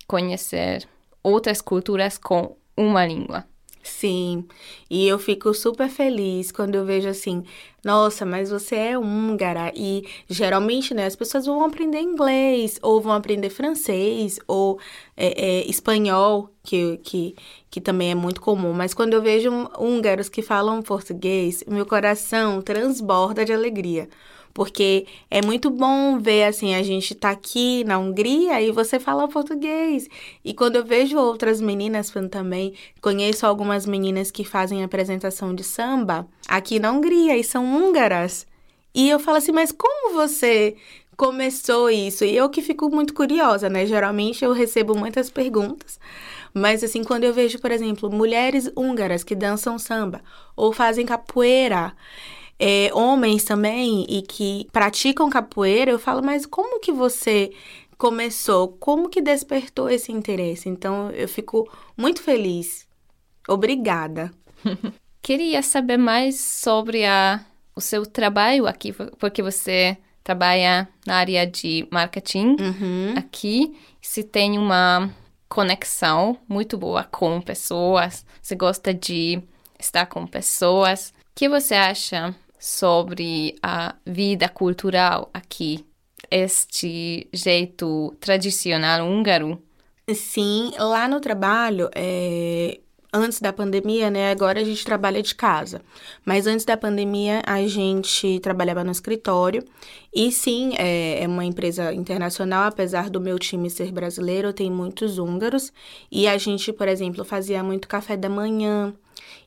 conhecer 0.07 0.89
outras 1.23 1.61
culturas 1.61 2.17
com 2.17 2.57
uma 2.77 3.05
língua. 3.05 3.45
Sim, 3.83 4.45
e 4.91 5.07
eu 5.07 5.17
fico 5.17 5.55
super 5.55 5.89
feliz 5.89 6.51
quando 6.51 6.75
eu 6.75 6.85
vejo 6.85 7.09
assim, 7.09 7.45
nossa, 7.85 8.27
mas 8.27 8.51
você 8.51 8.75
é 8.75 8.99
húngara. 8.99 9.73
E 9.77 10.05
geralmente, 10.29 10.93
né, 10.93 11.07
as 11.07 11.15
pessoas 11.15 11.47
vão 11.47 11.65
aprender 11.65 12.01
inglês, 12.01 12.81
ou 12.83 13.01
vão 13.01 13.13
aprender 13.13 13.49
francês, 13.49 14.41
ou 14.49 14.81
é, 15.17 15.61
é, 15.61 15.71
espanhol, 15.71 16.51
que, 16.65 16.97
que, 17.05 17.37
que 17.71 17.81
também 17.81 18.11
é 18.11 18.15
muito 18.15 18.41
comum. 18.41 18.73
Mas 18.73 18.93
quando 18.93 19.15
eu 19.15 19.23
vejo 19.23 19.51
húngaros 19.79 20.29
que 20.29 20.43
falam 20.43 20.83
português, 20.83 21.63
meu 21.69 21.87
coração 21.87 22.61
transborda 22.61 23.45
de 23.45 23.53
alegria 23.53 24.09
porque 24.57 25.07
é 25.31 25.43
muito 25.45 25.69
bom 25.69 26.19
ver 26.19 26.45
assim, 26.45 26.75
a 26.75 26.83
gente 26.83 27.15
tá 27.15 27.29
aqui 27.29 27.85
na 27.85 27.99
Hungria 27.99 28.59
e 28.63 28.73
você 28.73 28.99
fala 28.99 29.29
português. 29.29 30.09
E 30.43 30.55
quando 30.55 30.77
eu 30.77 30.85
vejo 30.85 31.19
outras 31.19 31.61
meninas 31.61 32.11
também, 32.31 32.73
conheço 33.03 33.47
algumas 33.47 33.85
meninas 33.85 34.31
que 34.31 34.45
fazem 34.45 34.83
apresentação 34.83 35.55
de 35.55 35.63
samba 35.63 36.27
aqui 36.49 36.79
na 36.79 36.91
Hungria 36.91 37.37
e 37.37 37.45
são 37.45 37.67
húngaras. 37.67 38.47
E 38.95 39.11
eu 39.11 39.19
falo 39.21 39.37
assim, 39.37 39.53
mas 39.53 39.71
como 39.71 40.15
você 40.15 40.75
começou 41.19 41.91
isso? 41.91 42.25
E 42.25 42.35
eu 42.35 42.49
que 42.49 42.63
fico 42.63 42.89
muito 42.89 43.13
curiosa, 43.13 43.69
né? 43.69 43.85
Geralmente 43.85 44.43
eu 44.43 44.53
recebo 44.53 44.97
muitas 44.97 45.29
perguntas, 45.29 46.01
mas 46.55 46.83
assim, 46.83 47.05
quando 47.05 47.25
eu 47.25 47.35
vejo, 47.35 47.59
por 47.59 47.71
exemplo, 47.71 48.11
mulheres 48.11 48.73
húngaras 48.75 49.23
que 49.23 49.35
dançam 49.35 49.79
samba 49.79 50.23
ou 50.57 50.73
fazem 50.73 51.05
capoeira, 51.05 51.93
é, 52.59 52.91
homens 52.95 53.45
também 53.45 54.07
e 54.09 54.23
que 54.23 54.67
praticam 54.73 55.29
capoeira, 55.29 55.91
eu 55.91 55.99
falo, 55.99 56.23
mas 56.23 56.47
como 56.47 56.81
que 56.81 56.93
você 56.93 57.53
começou? 57.99 58.69
Como 58.69 59.09
que 59.09 59.21
despertou 59.21 59.89
esse 59.89 60.13
interesse? 60.13 60.69
Então 60.69 61.11
eu 61.11 61.29
fico 61.29 61.71
muito 61.97 62.23
feliz. 62.23 62.87
Obrigada. 63.49 64.33
Queria 65.23 65.63
saber 65.63 65.97
mais 65.97 66.41
sobre 66.41 67.05
a, 67.05 67.45
o 67.75 67.81
seu 67.81 68.07
trabalho 68.07 68.67
aqui, 68.67 68.93
porque 69.19 69.43
você 69.43 69.97
trabalha 70.23 70.89
na 71.07 71.17
área 71.17 71.47
de 71.47 71.87
marketing 71.91 72.57
uhum. 72.61 73.15
aqui. 73.17 73.77
Se 74.01 74.23
tem 74.23 74.59
uma 74.59 75.11
conexão 75.49 76.39
muito 76.49 76.77
boa 76.79 77.05
com 77.05 77.41
pessoas, 77.41 78.25
você 78.41 78.55
gosta 78.55 78.95
de 78.95 79.43
estar 79.79 80.07
com 80.07 80.27
pessoas. 80.27 81.11
O 81.11 81.13
que 81.35 81.49
você 81.49 81.75
acha 81.75 82.35
sobre 82.59 83.57
a 83.63 83.95
vida 84.05 84.49
cultural 84.49 85.31
aqui? 85.33 85.85
Este 86.31 87.29
jeito 87.33 88.15
tradicional 88.21 89.07
húngaro? 89.07 89.63
Sim, 90.15 90.73
lá 90.79 91.09
no 91.09 91.21
trabalho, 91.21 91.91
é, 91.95 92.79
antes 93.13 93.41
da 93.41 93.53
pandemia, 93.53 94.11
né? 94.11 94.31
Agora 94.31 94.61
a 94.61 94.65
gente 94.65 94.85
trabalha 94.85 95.23
de 95.23 95.35
casa. 95.35 95.83
Mas 96.25 96.47
antes 96.47 96.65
da 96.65 96.77
pandemia, 96.77 97.43
a 97.47 97.67
gente 97.67 98.39
trabalhava 98.41 98.85
no 98.85 98.91
escritório. 98.93 99.65
E 100.15 100.31
sim, 100.31 100.75
é, 100.79 101.23
é 101.25 101.29
uma 101.29 101.45
empresa 101.45 101.93
internacional, 101.93 102.65
apesar 102.69 103.11
do 103.11 103.21
meu 103.21 103.39
time 103.39 103.71
ser 103.71 103.91
brasileiro, 103.93 104.53
tem 104.53 104.71
muitos 104.71 105.19
húngaros. 105.19 105.73
E 106.11 106.29
a 106.29 106.37
gente, 106.39 106.73
por 106.73 106.89
exemplo, 106.89 107.25
fazia 107.25 107.63
muito 107.63 107.89
café 107.89 108.17
da 108.17 108.29
manhã. 108.29 108.95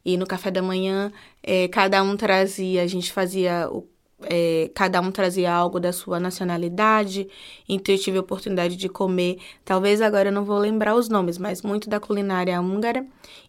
E 0.04 0.18
no 0.18 0.26
café 0.26 0.52
da 0.52 0.62
manhã, 0.62 1.12
é, 1.44 1.68
cada 1.68 2.02
um 2.04 2.16
trazia, 2.16 2.82
a 2.84 2.88
gente 2.88 3.12
fazia 3.12 3.70
o 3.72 3.88
é, 4.24 4.70
cada 4.74 5.00
um 5.02 5.12
trazia 5.12 5.52
algo 5.52 5.80
da 5.80 5.94
sua 5.94 6.20
nacionalidade, 6.20 7.28
então 7.68 7.94
eu 7.96 8.02
tive 8.02 8.18
a 8.18 8.22
oportunidade 8.22 8.76
de 8.76 8.90
comer, 8.90 9.38
talvez 9.64 10.02
agora 10.02 10.30
eu 10.30 10.34
não 10.34 10.44
vou 10.44 10.58
lembrar 10.58 10.96
os 10.96 11.08
nomes, 11.08 11.38
mas 11.38 11.62
muito 11.62 11.90
da 11.90 12.00
culinária 12.00 12.60
húngara. 12.60 13.06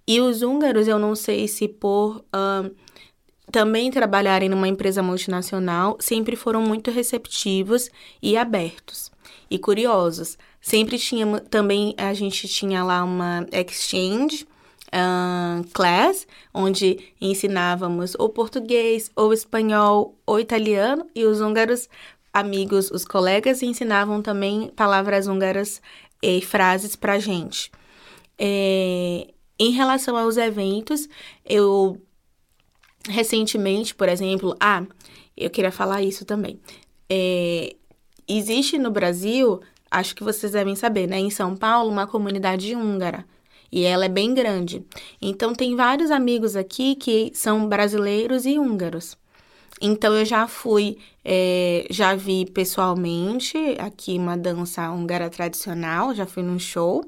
E 0.06 0.20
os 0.20 0.42
húngaros, 0.42 0.86
eu 0.86 0.98
não 0.98 1.14
sei 1.14 1.48
se 1.48 1.66
por 1.66 2.18
uh, 2.18 2.74
também 3.50 3.90
trabalharem 3.90 4.48
numa 4.48 4.68
empresa 4.68 5.02
multinacional, 5.02 5.96
sempre 5.98 6.36
foram 6.36 6.62
muito 6.62 6.90
receptivos 6.90 7.90
e 8.22 8.36
abertos 8.36 9.10
e 9.50 9.58
curiosos. 9.58 10.38
Sempre 10.60 10.98
tinha 10.98 11.40
também, 11.40 11.94
a 11.96 12.14
gente 12.14 12.46
tinha 12.46 12.84
lá 12.84 13.02
uma 13.02 13.46
exchange, 13.50 14.46
uh, 14.94 15.66
class, 15.72 16.26
onde 16.52 17.12
ensinávamos 17.20 18.14
ou 18.18 18.28
português, 18.28 19.10
ou 19.14 19.32
espanhol, 19.32 20.16
ou 20.26 20.38
italiano, 20.38 21.06
e 21.14 21.24
os 21.24 21.40
húngaros, 21.40 21.88
amigos, 22.32 22.90
os 22.90 23.04
colegas, 23.04 23.62
ensinavam 23.62 24.22
também 24.22 24.68
palavras 24.76 25.26
húngaras 25.26 25.80
e 26.22 26.40
frases 26.40 26.96
para 26.96 27.18
gente. 27.18 27.70
É, 28.38 29.28
em 29.58 29.70
relação 29.70 30.16
aos 30.16 30.36
eventos, 30.36 31.08
eu 31.44 32.00
recentemente, 33.08 33.94
por 33.94 34.08
exemplo, 34.08 34.54
ah, 34.60 34.84
eu 35.36 35.50
queria 35.50 35.72
falar 35.72 36.02
isso 36.02 36.24
também. 36.24 36.60
É, 37.08 37.74
existe 38.28 38.78
no 38.78 38.90
Brasil, 38.90 39.60
acho 39.90 40.14
que 40.14 40.22
vocês 40.22 40.52
devem 40.52 40.76
saber, 40.76 41.06
né, 41.06 41.18
em 41.18 41.30
São 41.30 41.56
Paulo, 41.56 41.90
uma 41.90 42.06
comunidade 42.06 42.74
húngara 42.74 43.24
e 43.72 43.84
ela 43.84 44.04
é 44.04 44.08
bem 44.08 44.34
grande. 44.34 44.84
Então, 45.20 45.54
tem 45.54 45.76
vários 45.76 46.10
amigos 46.10 46.56
aqui 46.56 46.94
que 46.94 47.30
são 47.34 47.68
brasileiros 47.68 48.46
e 48.46 48.58
húngaros. 48.58 49.16
Então, 49.80 50.14
eu 50.14 50.24
já 50.24 50.46
fui, 50.46 50.98
é, 51.24 51.86
já 51.90 52.14
vi 52.14 52.44
pessoalmente 52.44 53.56
aqui 53.78 54.18
uma 54.18 54.36
dança 54.36 54.90
húngara 54.90 55.30
tradicional, 55.30 56.14
já 56.14 56.26
fui 56.26 56.42
num 56.42 56.58
show. 56.58 57.04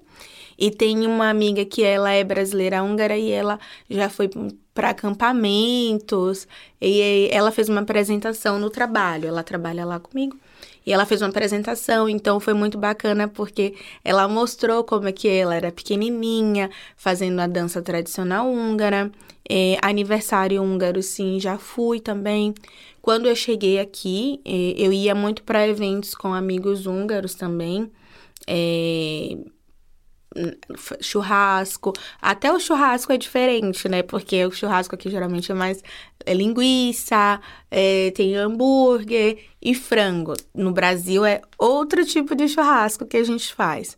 E 0.59 0.71
tem 0.71 1.07
uma 1.07 1.29
amiga 1.29 1.65
que 1.65 1.83
ela 1.83 2.13
é 2.13 2.23
brasileira 2.23 2.83
húngara 2.83 3.17
e 3.17 3.31
ela 3.31 3.59
já 3.91 4.09
foi 4.09 4.31
para 4.73 4.91
acampamentos. 4.91 6.47
E 6.81 7.29
ela 7.33 7.51
fez 7.51 7.69
uma 7.69 7.81
apresentação 7.81 8.59
no 8.59 8.71
trabalho, 8.71 9.29
ela 9.29 9.43
trabalha 9.43 9.85
lá 9.85 9.99
comigo. 9.99 10.39
E 10.85 10.93
ela 10.93 11.07
fez 11.07 11.23
uma 11.23 11.29
apresentação, 11.29 12.09
então 12.09 12.41
foi 12.41 12.55
muito 12.55 12.77
bacana 12.77 13.29
porque 13.29 13.75
ela 14.05 14.27
mostrou 14.29 14.83
como 14.85 15.09
é 15.09 15.13
que 15.13 15.29
ela 15.29 15.55
era 15.55 15.71
pequenininha, 15.71 16.71
fazendo 16.97 17.41
a 17.41 17.47
dança 17.47 17.81
tradicional 17.81 18.49
húngara. 18.51 19.11
É, 19.49 19.77
aniversário 19.83 20.63
húngaro, 20.63 21.03
sim, 21.03 21.39
já 21.41 21.59
fui 21.59 22.01
também. 22.01 22.55
Quando 23.01 23.27
eu 23.27 23.35
cheguei 23.35 23.81
aqui, 23.81 24.41
é, 24.45 24.75
eu 24.77 24.93
ia 24.93 25.15
muito 25.15 25.43
para 25.43 25.67
eventos 25.67 26.15
com 26.15 26.33
amigos 26.33 26.87
húngaros 26.87 27.35
também. 27.35 27.91
É, 28.47 29.37
churrasco. 31.01 31.93
Até 32.21 32.53
o 32.53 32.61
churrasco 32.61 33.13
é 33.13 33.19
diferente, 33.19 33.89
né? 33.89 34.03
Porque 34.03 34.45
o 34.45 34.51
churrasco 34.51 34.95
aqui 34.95 35.11
geralmente 35.11 35.51
é 35.51 35.55
mais 35.55 35.83
é 36.25 36.35
linguiça, 36.35 37.41
é, 37.71 38.11
tem 38.13 38.37
hambúrguer 38.37 39.39
e 39.61 39.75
frango. 39.75 40.35
No 40.55 40.73
Brasil 40.73 41.25
é 41.25 41.43
outro 41.59 42.05
tipo 42.05 42.35
de 42.35 42.49
churrasco 42.49 43.07
que 43.07 43.17
a 43.17 43.25
gente 43.25 43.53
faz. 43.55 43.97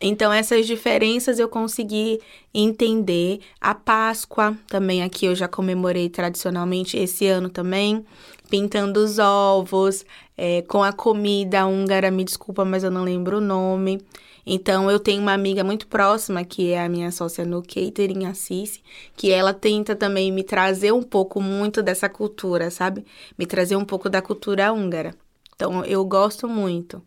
Então, 0.00 0.30
essas 0.30 0.66
diferenças 0.66 1.38
eu 1.38 1.48
consegui 1.48 2.20
entender. 2.52 3.40
A 3.60 3.74
Páscoa 3.74 4.56
também 4.66 5.02
aqui 5.02 5.26
eu 5.26 5.34
já 5.34 5.48
comemorei 5.48 6.08
tradicionalmente 6.08 6.98
esse 6.98 7.26
ano 7.26 7.48
também, 7.48 8.04
pintando 8.50 9.00
os 9.00 9.18
ovos, 9.18 10.04
é, 10.36 10.62
com 10.62 10.82
a 10.82 10.92
comida 10.92 11.66
húngara, 11.66 12.10
me 12.10 12.24
desculpa, 12.24 12.64
mas 12.64 12.84
eu 12.84 12.90
não 12.90 13.04
lembro 13.04 13.38
o 13.38 13.40
nome. 13.40 14.00
Então, 14.46 14.88
eu 14.88 15.00
tenho 15.00 15.20
uma 15.20 15.32
amiga 15.32 15.64
muito 15.64 15.88
próxima, 15.88 16.44
que 16.44 16.70
é 16.70 16.84
a 16.84 16.88
minha 16.88 17.10
sócia 17.10 17.44
no 17.44 17.60
catering, 17.62 18.26
Assis, 18.26 18.80
que 19.16 19.32
ela 19.32 19.52
tenta 19.52 19.96
também 19.96 20.30
me 20.30 20.44
trazer 20.44 20.92
um 20.92 21.02
pouco 21.02 21.40
muito 21.42 21.82
dessa 21.82 22.08
cultura, 22.08 22.70
sabe? 22.70 23.04
Me 23.36 23.44
trazer 23.44 23.74
um 23.74 23.84
pouco 23.84 24.08
da 24.08 24.22
cultura 24.22 24.72
húngara. 24.72 25.16
Então, 25.56 25.84
eu 25.84 26.04
gosto 26.04 26.48
muito. 26.48 27.02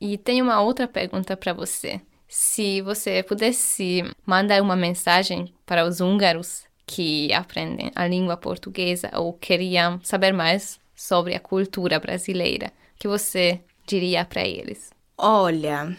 E 0.00 0.18
tem 0.18 0.42
uma 0.42 0.60
outra 0.60 0.88
pergunta 0.88 1.36
para 1.36 1.52
você. 1.52 2.00
Se 2.26 2.80
você 2.80 3.22
pudesse 3.22 4.02
mandar 4.26 4.60
uma 4.60 4.74
mensagem 4.74 5.54
para 5.64 5.86
os 5.86 6.00
húngaros 6.00 6.64
que 6.84 7.32
aprendem 7.32 7.92
a 7.94 8.06
língua 8.08 8.36
portuguesa 8.36 9.10
ou 9.14 9.32
queriam 9.32 10.00
saber 10.02 10.32
mais 10.32 10.80
sobre 10.96 11.36
a 11.36 11.40
cultura 11.40 12.00
brasileira, 12.00 12.72
o 12.96 12.98
que 12.98 13.06
você 13.06 13.60
diria 13.86 14.24
para 14.24 14.44
eles? 14.44 14.90
Olha, 15.16 15.96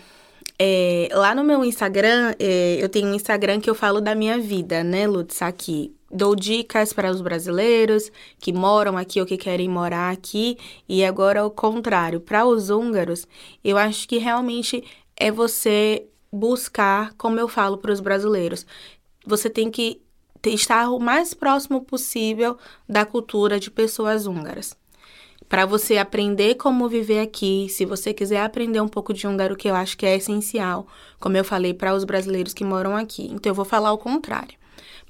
é, 0.57 1.09
lá 1.11 1.35
no 1.35 1.43
meu 1.43 1.65
Instagram, 1.65 2.33
é, 2.39 2.77
eu 2.81 2.87
tenho 2.87 3.07
um 3.07 3.13
Instagram 3.13 3.59
que 3.59 3.69
eu 3.69 3.75
falo 3.75 3.99
da 3.99 4.15
minha 4.15 4.39
vida, 4.39 4.83
né, 4.83 5.05
Lutz, 5.07 5.41
aqui. 5.41 5.93
Dou 6.09 6.33
dicas 6.33 6.93
para 6.93 7.11
os 7.11 7.19
brasileiros 7.19 8.09
que 8.39 8.53
moram 8.53 8.97
aqui 8.97 9.19
ou 9.19 9.25
que 9.25 9.37
querem 9.37 9.67
morar 9.67 10.11
aqui. 10.11 10.57
E 10.87 11.03
agora, 11.03 11.45
o 11.45 11.51
contrário, 11.51 12.21
para 12.21 12.45
os 12.45 12.69
húngaros, 12.69 13.27
eu 13.63 13.77
acho 13.77 14.07
que 14.07 14.17
realmente 14.17 14.83
é 15.17 15.29
você 15.29 16.05
buscar, 16.31 17.13
como 17.17 17.39
eu 17.39 17.49
falo 17.49 17.77
para 17.77 17.91
os 17.91 17.99
brasileiros, 17.99 18.65
você 19.25 19.49
tem 19.49 19.69
que 19.69 20.01
estar 20.45 20.89
o 20.89 20.99
mais 20.99 21.33
próximo 21.33 21.81
possível 21.81 22.57
da 22.87 23.05
cultura 23.05 23.59
de 23.59 23.69
pessoas 23.69 24.27
húngaras 24.27 24.77
para 25.47 25.65
você 25.65 25.97
aprender 25.97 26.55
como 26.55 26.89
viver 26.89 27.19
aqui, 27.19 27.67
se 27.69 27.85
você 27.85 28.13
quiser 28.13 28.41
aprender 28.41 28.81
um 28.81 28.87
pouco 28.87 29.13
de 29.13 29.27
húngaro, 29.27 29.55
que 29.55 29.69
eu 29.69 29.75
acho 29.75 29.97
que 29.97 30.05
é 30.05 30.15
essencial, 30.15 30.87
como 31.19 31.37
eu 31.37 31.43
falei 31.43 31.73
para 31.73 31.93
os 31.93 32.03
brasileiros 32.03 32.53
que 32.53 32.63
moram 32.63 32.95
aqui. 32.95 33.29
Então 33.31 33.51
eu 33.51 33.55
vou 33.55 33.65
falar 33.65 33.91
o 33.91 33.97
contrário. 33.97 34.57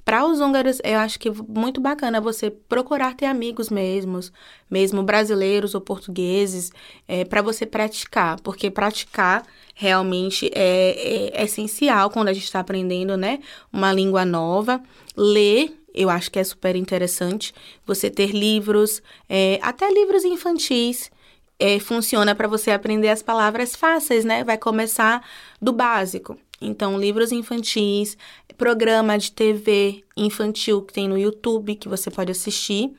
Para 0.06 0.24
os 0.24 0.40
húngaros, 0.40 0.80
eu 0.84 1.00
acho 1.00 1.20
que 1.20 1.30
é 1.30 1.32
muito 1.48 1.82
bacana 1.82 2.22
você 2.22 2.52
procurar 2.52 3.16
ter 3.16 3.26
amigos 3.26 3.72
mesmos, 3.72 4.32
mesmo 4.70 5.02
brasileiros 5.02 5.74
ou 5.74 5.82
portugueses, 5.82 6.72
é, 7.08 7.26
para 7.26 7.42
você 7.42 7.66
praticar, 7.66 8.40
porque 8.42 8.70
praticar 8.70 9.44
realmente 9.74 10.52
é, 10.54 11.32
é, 11.34 11.42
é 11.42 11.44
essencial 11.44 12.12
quando 12.12 12.28
a 12.28 12.34
gente 12.34 12.44
está 12.44 12.60
aprendendo, 12.60 13.18
né, 13.18 13.40
uma 13.74 13.92
língua 13.92 14.24
nova. 14.24 14.80
Ler 15.18 15.76
eu 15.96 16.10
acho 16.10 16.30
que 16.30 16.38
é 16.38 16.44
super 16.44 16.76
interessante 16.76 17.54
você 17.86 18.10
ter 18.10 18.32
livros, 18.32 19.02
é, 19.30 19.60
até 19.62 19.90
livros 19.90 20.26
infantis, 20.26 21.10
é, 21.58 21.80
funciona 21.80 22.36
para 22.36 22.48
você 22.48 22.72
aprender 22.72 23.10
as 23.10 23.22
palavras 23.22 23.76
fáceis, 23.76 24.26
né? 24.26 24.44
Vai 24.44 24.58
começar 24.58 25.26
do 25.62 25.72
básico. 25.72 26.38
Então, 26.62 27.00
livros 27.00 27.32
infantis, 27.32 28.18
programa 28.58 29.18
de 29.18 29.32
TV 29.32 30.04
infantil 30.16 30.82
que 30.82 30.94
tem 30.94 31.08
no 31.08 31.18
YouTube 31.18 31.76
que 31.76 31.90
você 31.90 32.10
pode 32.10 32.32
assistir 32.32 32.92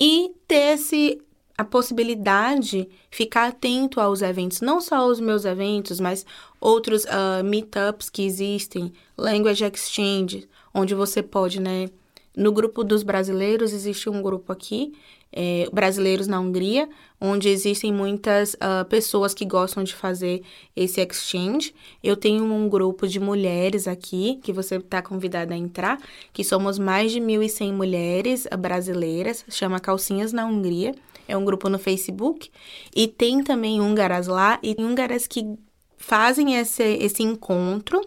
e 0.00 0.32
ter 0.46 0.74
esse, 0.74 1.20
a 1.56 1.64
possibilidade 1.64 2.88
ficar 3.10 3.48
atento 3.48 4.00
aos 4.00 4.22
eventos, 4.22 4.60
não 4.60 4.80
só 4.80 5.06
os 5.06 5.20
meus 5.20 5.44
eventos, 5.44 6.00
mas 6.00 6.24
outros 6.60 7.04
uh, 7.04 7.44
meetups 7.44 8.10
que 8.10 8.22
existem, 8.22 8.92
language 9.16 9.64
exchange, 9.64 10.48
onde 10.72 10.94
você 10.94 11.22
pode, 11.22 11.60
né? 11.60 11.88
No 12.36 12.52
grupo 12.52 12.82
dos 12.82 13.02
brasileiros 13.02 13.72
existe 13.72 14.10
um 14.10 14.20
grupo 14.20 14.52
aqui 14.52 14.92
é, 15.34 15.68
brasileiros 15.72 16.28
na 16.28 16.38
Hungria, 16.38 16.88
onde 17.20 17.48
existem 17.48 17.92
muitas 17.92 18.54
uh, 18.54 18.84
pessoas 18.88 19.34
que 19.34 19.44
gostam 19.44 19.82
de 19.82 19.92
fazer 19.92 20.42
esse 20.76 21.00
exchange. 21.00 21.74
Eu 22.02 22.16
tenho 22.16 22.44
um 22.44 22.68
grupo 22.68 23.08
de 23.08 23.18
mulheres 23.18 23.88
aqui, 23.88 24.38
que 24.42 24.52
você 24.52 24.76
está 24.76 25.02
convidada 25.02 25.52
a 25.52 25.56
entrar, 25.56 26.00
que 26.32 26.44
somos 26.44 26.78
mais 26.78 27.10
de 27.10 27.20
1.100 27.20 27.72
mulheres 27.72 28.46
brasileiras, 28.58 29.44
chama 29.48 29.80
Calcinhas 29.80 30.32
na 30.32 30.46
Hungria. 30.46 30.94
É 31.26 31.36
um 31.36 31.44
grupo 31.44 31.68
no 31.68 31.78
Facebook. 31.78 32.50
E 32.94 33.08
tem 33.08 33.42
também 33.42 33.80
húngaras 33.80 34.28
lá, 34.28 34.60
e 34.62 34.76
húngaras 34.78 35.26
que 35.26 35.56
fazem 35.96 36.56
esse, 36.56 36.82
esse 36.82 37.22
encontro 37.22 38.00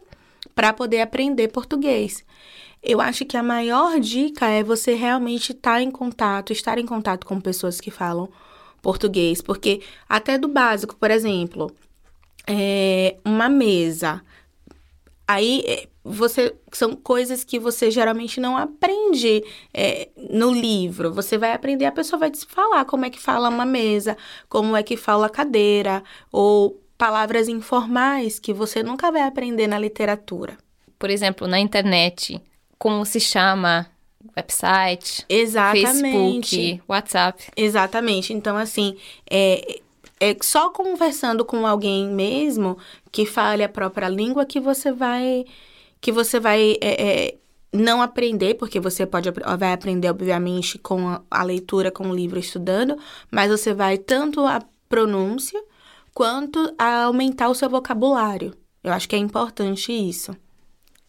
para 0.55 0.71
poder 0.71 1.01
aprender 1.01 1.49
português. 1.49 2.23
Eu 2.89 3.01
acho 3.01 3.25
que 3.25 3.35
a 3.35 3.43
maior 3.43 3.99
dica 3.99 4.47
é 4.47 4.63
você 4.63 4.93
realmente 4.93 5.51
estar 5.51 5.73
tá 5.73 5.81
em 5.81 5.91
contato, 5.91 6.53
estar 6.53 6.77
em 6.77 6.85
contato 6.85 7.27
com 7.27 7.37
pessoas 7.37 7.81
que 7.81 7.91
falam 7.91 8.29
português, 8.81 9.41
porque 9.41 9.81
até 10.07 10.37
do 10.37 10.47
básico, 10.47 10.95
por 10.95 11.11
exemplo, 11.11 11.69
é 12.47 13.17
uma 13.25 13.49
mesa. 13.49 14.21
Aí 15.27 15.63
é, 15.67 15.89
você 16.01 16.55
são 16.71 16.95
coisas 16.95 17.43
que 17.43 17.59
você 17.59 17.91
geralmente 17.91 18.39
não 18.39 18.55
aprende 18.55 19.43
é, 19.73 20.07
no 20.15 20.53
livro. 20.53 21.11
Você 21.13 21.37
vai 21.37 21.51
aprender, 21.51 21.83
a 21.83 21.91
pessoa 21.91 22.17
vai 22.17 22.31
te 22.31 22.45
falar 22.45 22.85
como 22.85 23.03
é 23.03 23.09
que 23.09 23.19
fala 23.19 23.49
uma 23.49 23.65
mesa, 23.65 24.15
como 24.47 24.77
é 24.77 24.81
que 24.81 24.95
fala 24.95 25.29
cadeira, 25.29 26.01
ou 26.31 26.81
palavras 26.97 27.49
informais 27.49 28.39
que 28.39 28.53
você 28.53 28.81
nunca 28.81 29.11
vai 29.11 29.23
aprender 29.23 29.67
na 29.67 29.77
literatura. 29.77 30.57
Por 30.97 31.09
exemplo, 31.09 31.47
na 31.47 31.59
internet, 31.59 32.41
como 32.77 33.05
se 33.05 33.19
chama, 33.19 33.87
website, 34.35 35.25
Exatamente. 35.27 36.49
Facebook, 36.49 36.81
WhatsApp. 36.87 37.43
Exatamente. 37.55 38.33
Então, 38.33 38.57
assim, 38.57 38.97
é, 39.29 39.79
é 40.19 40.35
só 40.41 40.69
conversando 40.69 41.45
com 41.45 41.65
alguém 41.65 42.07
mesmo 42.07 42.77
que 43.11 43.25
fale 43.25 43.63
a 43.63 43.69
própria 43.69 44.09
língua 44.09 44.45
que 44.45 44.59
você 44.59 44.91
vai 44.91 45.45
que 45.99 46.11
você 46.11 46.39
vai 46.39 46.77
é, 46.79 47.25
é, 47.25 47.35
não 47.73 48.01
aprender, 48.01 48.53
porque 48.55 48.79
você 48.79 49.05
pode 49.05 49.29
vai 49.31 49.73
aprender, 49.73 50.09
obviamente, 50.09 50.77
com 50.77 51.07
a, 51.07 51.21
a 51.29 51.43
leitura, 51.43 51.91
com 51.91 52.09
o 52.09 52.15
livro 52.15 52.39
estudando, 52.39 52.97
mas 53.31 53.49
você 53.49 53.73
vai 53.73 53.97
tanto 53.97 54.41
a 54.41 54.61
pronúncia 54.87 55.61
quanto 56.13 56.73
a 56.77 57.03
aumentar 57.03 57.49
o 57.49 57.55
seu 57.55 57.69
vocabulário. 57.69 58.53
Eu 58.83 58.93
acho 58.93 59.09
que 59.09 59.15
é 59.15 59.19
importante 59.19 59.91
isso. 59.91 60.35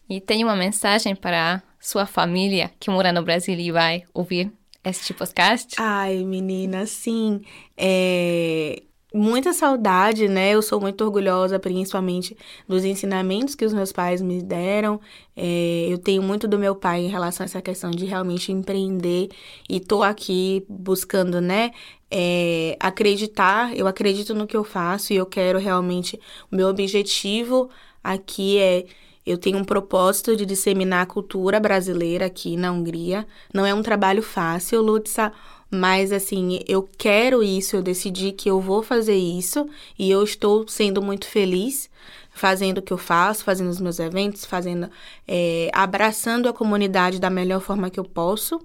E 0.09 0.21
tem 0.21 0.43
uma 0.43 0.57
mensagem 0.57 1.15
para 1.15 1.63
sua 1.79 2.07
família 2.07 2.71
que 2.81 2.91
mora 2.91 3.13
no 3.13 3.23
Brasil 3.23 3.59
e 3.59 3.71
vai 3.71 4.05
ouvir 4.15 4.51
este 4.83 5.13
podcast? 5.13 5.77
Ai, 5.79 6.25
menina, 6.25 6.87
sim. 6.87 7.43
É... 7.77 8.83
Muita 9.13 9.53
saudade, 9.53 10.29
né? 10.29 10.51
Eu 10.51 10.61
sou 10.63 10.81
muito 10.81 11.03
orgulhosa, 11.03 11.59
principalmente 11.59 12.37
dos 12.67 12.85
ensinamentos 12.85 13.55
que 13.55 13.65
os 13.65 13.73
meus 13.73 13.91
pais 13.93 14.23
me 14.23 14.43
deram. 14.43 14.99
É... 15.37 15.89
Eu 15.91 15.99
tenho 15.99 16.23
muito 16.23 16.49
do 16.49 16.59
meu 16.59 16.75
pai 16.75 17.01
em 17.01 17.09
relação 17.09 17.45
a 17.45 17.47
essa 17.47 17.61
questão 17.61 17.91
de 17.91 18.07
realmente 18.07 18.51
empreender 18.51 19.29
e 19.69 19.79
tô 19.79 20.03
aqui 20.03 20.65
buscando, 20.69 21.39
né? 21.39 21.71
É... 22.11 22.77
acreditar, 22.81 23.77
eu 23.77 23.87
acredito 23.87 24.35
no 24.35 24.47
que 24.47 24.57
eu 24.57 24.65
faço 24.65 25.13
e 25.13 25.17
eu 25.17 25.27
quero 25.27 25.59
realmente. 25.59 26.19
O 26.51 26.57
meu 26.57 26.69
objetivo 26.69 27.69
aqui 28.03 28.59
é 28.59 28.87
eu 29.29 29.37
tenho 29.37 29.59
um 29.59 29.65
propósito 29.65 30.35
de 30.35 30.47
disseminar 30.47 31.03
a 31.03 31.07
cultura 31.07 31.61
brasileira 31.61 32.27
aqui 32.27 32.57
na 32.57 32.73
Hungria. 32.73 33.27
Não 33.53 33.67
é 33.67 33.75
um 33.75 33.83
trabalho 33.83 34.23
fácil, 34.23 34.81
Lutza, 34.81 35.33
mas 35.71 36.13
assim, 36.13 36.61
eu 36.67 36.89
quero 36.97 37.43
isso, 37.43 37.77
eu 37.77 37.83
decidi 37.83 38.33
que 38.33 38.49
eu 38.49 38.59
vou 38.59 38.83
fazer 38.83 39.17
isso 39.17 39.69
e 39.99 40.11
eu 40.11 40.23
estou 40.23 40.67
sendo 40.67 41.03
muito 41.03 41.27
feliz 41.27 41.91
fazendo 42.33 42.79
o 42.79 42.83
que 42.83 42.93
eu 42.93 42.99
faço, 42.99 43.45
fazendo 43.45 43.69
os 43.69 43.81
meus 43.81 43.99
eventos, 43.99 44.45
fazendo, 44.45 44.89
é, 45.27 45.69
abraçando 45.75 46.49
a 46.49 46.53
comunidade 46.53 47.19
da 47.19 47.29
melhor 47.29 47.61
forma 47.61 47.91
que 47.91 48.01
eu 48.01 48.05
posso. 48.05 48.61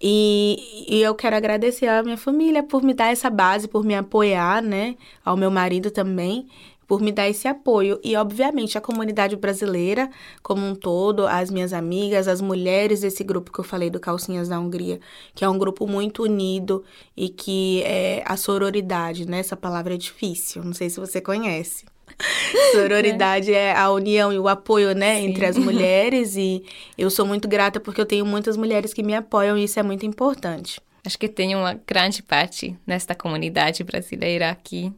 E, 0.00 0.86
e, 0.88 1.02
eu 1.02 1.14
quero 1.14 1.36
agradecer 1.36 1.86
à 1.86 2.02
minha 2.02 2.16
família 2.16 2.62
por 2.62 2.82
me 2.82 2.94
dar 2.94 3.10
essa 3.10 3.28
base, 3.28 3.68
por 3.68 3.84
me 3.84 3.94
apoiar, 3.94 4.62
né? 4.62 4.96
Ao 5.24 5.36
meu 5.36 5.50
marido 5.50 5.90
também 5.90 6.46
por 6.90 7.00
me 7.00 7.12
dar 7.12 7.28
esse 7.28 7.46
apoio. 7.46 8.00
E, 8.02 8.16
obviamente, 8.16 8.76
a 8.76 8.80
comunidade 8.80 9.36
brasileira 9.36 10.10
como 10.42 10.66
um 10.66 10.74
todo, 10.74 11.24
as 11.24 11.48
minhas 11.48 11.72
amigas, 11.72 12.26
as 12.26 12.40
mulheres 12.40 13.02
desse 13.02 13.22
grupo 13.22 13.52
que 13.52 13.60
eu 13.60 13.64
falei 13.64 13.88
do 13.88 14.00
Calcinhas 14.00 14.48
da 14.48 14.58
Hungria, 14.58 14.98
que 15.32 15.44
é 15.44 15.48
um 15.48 15.56
grupo 15.56 15.86
muito 15.86 16.24
unido 16.24 16.82
e 17.16 17.28
que 17.28 17.80
é 17.84 18.24
a 18.26 18.36
sororidade, 18.36 19.24
né? 19.24 19.38
Essa 19.38 19.56
palavra 19.56 19.94
é 19.94 19.96
difícil, 19.96 20.64
não 20.64 20.72
sei 20.72 20.90
se 20.90 20.98
você 20.98 21.20
conhece. 21.20 21.84
Sororidade 22.74 23.54
é. 23.54 23.66
é. 23.66 23.76
a 23.76 23.88
união 23.92 24.32
e 24.32 24.38
o 24.40 24.48
apoio, 24.48 24.92
né, 24.92 25.20
Sim. 25.20 25.28
entre 25.28 25.46
as 25.46 25.54
mulheres. 25.62 26.34
E 26.36 26.64
eu 26.98 27.08
sou 27.08 27.24
muito 27.24 27.46
grata 27.46 27.78
porque 27.78 28.00
eu 28.00 28.06
tenho 28.06 28.26
muitas 28.26 28.56
mulheres 28.56 28.92
que 28.92 29.04
me 29.04 29.14
apoiam 29.14 29.56
e 29.56 29.62
isso 29.62 29.78
é 29.78 29.82
muito 29.84 30.04
importante. 30.04 30.80
Acho 31.06 31.16
que 31.16 31.28
tem 31.28 31.54
uma 31.54 31.74
grande 31.86 32.20
parte 32.20 32.76
nesta 32.84 33.14
comunidade 33.14 33.84
brasileira 33.84 34.50
aqui. 34.50 34.92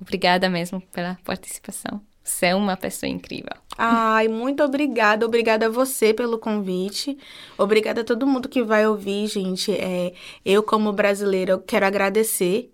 Obrigada 0.00 0.48
mesmo 0.48 0.80
pela 0.92 1.18
participação. 1.24 2.00
Você 2.22 2.46
é 2.46 2.54
uma 2.54 2.76
pessoa 2.76 3.10
incrível. 3.10 3.52
Ai, 3.76 4.28
muito 4.28 4.62
obrigada. 4.62 5.26
Obrigada 5.26 5.66
a 5.66 5.68
você 5.68 6.14
pelo 6.14 6.38
convite. 6.38 7.18
Obrigada 7.58 8.02
a 8.02 8.04
todo 8.04 8.26
mundo 8.26 8.48
que 8.48 8.62
vai 8.62 8.86
ouvir, 8.86 9.26
gente. 9.26 9.72
É, 9.72 10.12
eu, 10.44 10.62
como 10.62 10.92
brasileira, 10.92 11.52
eu 11.52 11.60
quero 11.60 11.86
agradecer 11.86 12.72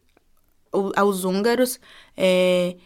aos 0.94 1.24
húngaros 1.24 1.80
é, 2.16 2.76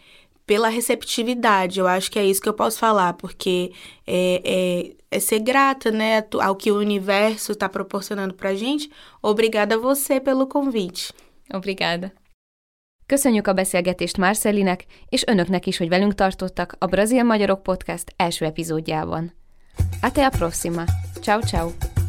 pela 0.45 0.69
receptividade. 0.69 1.79
Eu 1.79 1.87
acho 1.87 2.09
que 2.09 2.19
é 2.19 2.25
isso 2.25 2.41
que 2.41 2.47
eu 2.47 2.53
posso 2.53 2.79
falar, 2.79 3.13
porque 3.13 3.73
é, 4.07 4.41
é, 4.45 5.17
é 5.17 5.19
ser 5.19 5.39
grata 5.39 5.91
né, 5.91 6.23
ao 6.41 6.55
que 6.55 6.71
o 6.71 6.77
universo 6.77 7.51
está 7.51 7.67
proporcionando 7.67 8.33
para 8.33 8.55
gente. 8.55 8.89
Obrigada 9.21 9.75
a 9.75 9.79
você 9.79 10.19
pelo 10.19 10.47
convite. 10.47 11.11
Obrigada. 11.53 12.13
Köszönjük 13.11 13.47
a 13.47 13.53
beszélgetést 13.53 14.17
Marcelinek, 14.17 14.85
és 15.09 15.23
önöknek 15.27 15.65
is, 15.65 15.77
hogy 15.77 15.89
velünk 15.89 16.15
tartottak 16.15 16.75
a 16.77 16.85
Brazil 16.85 17.23
Magyarok 17.23 17.63
Podcast 17.63 18.13
első 18.15 18.45
epizódjában. 18.45 19.33
Até 20.01 20.21
a 20.21 20.29
próxima. 20.29 20.83
Ciao, 21.21 21.39
ciao. 21.39 22.00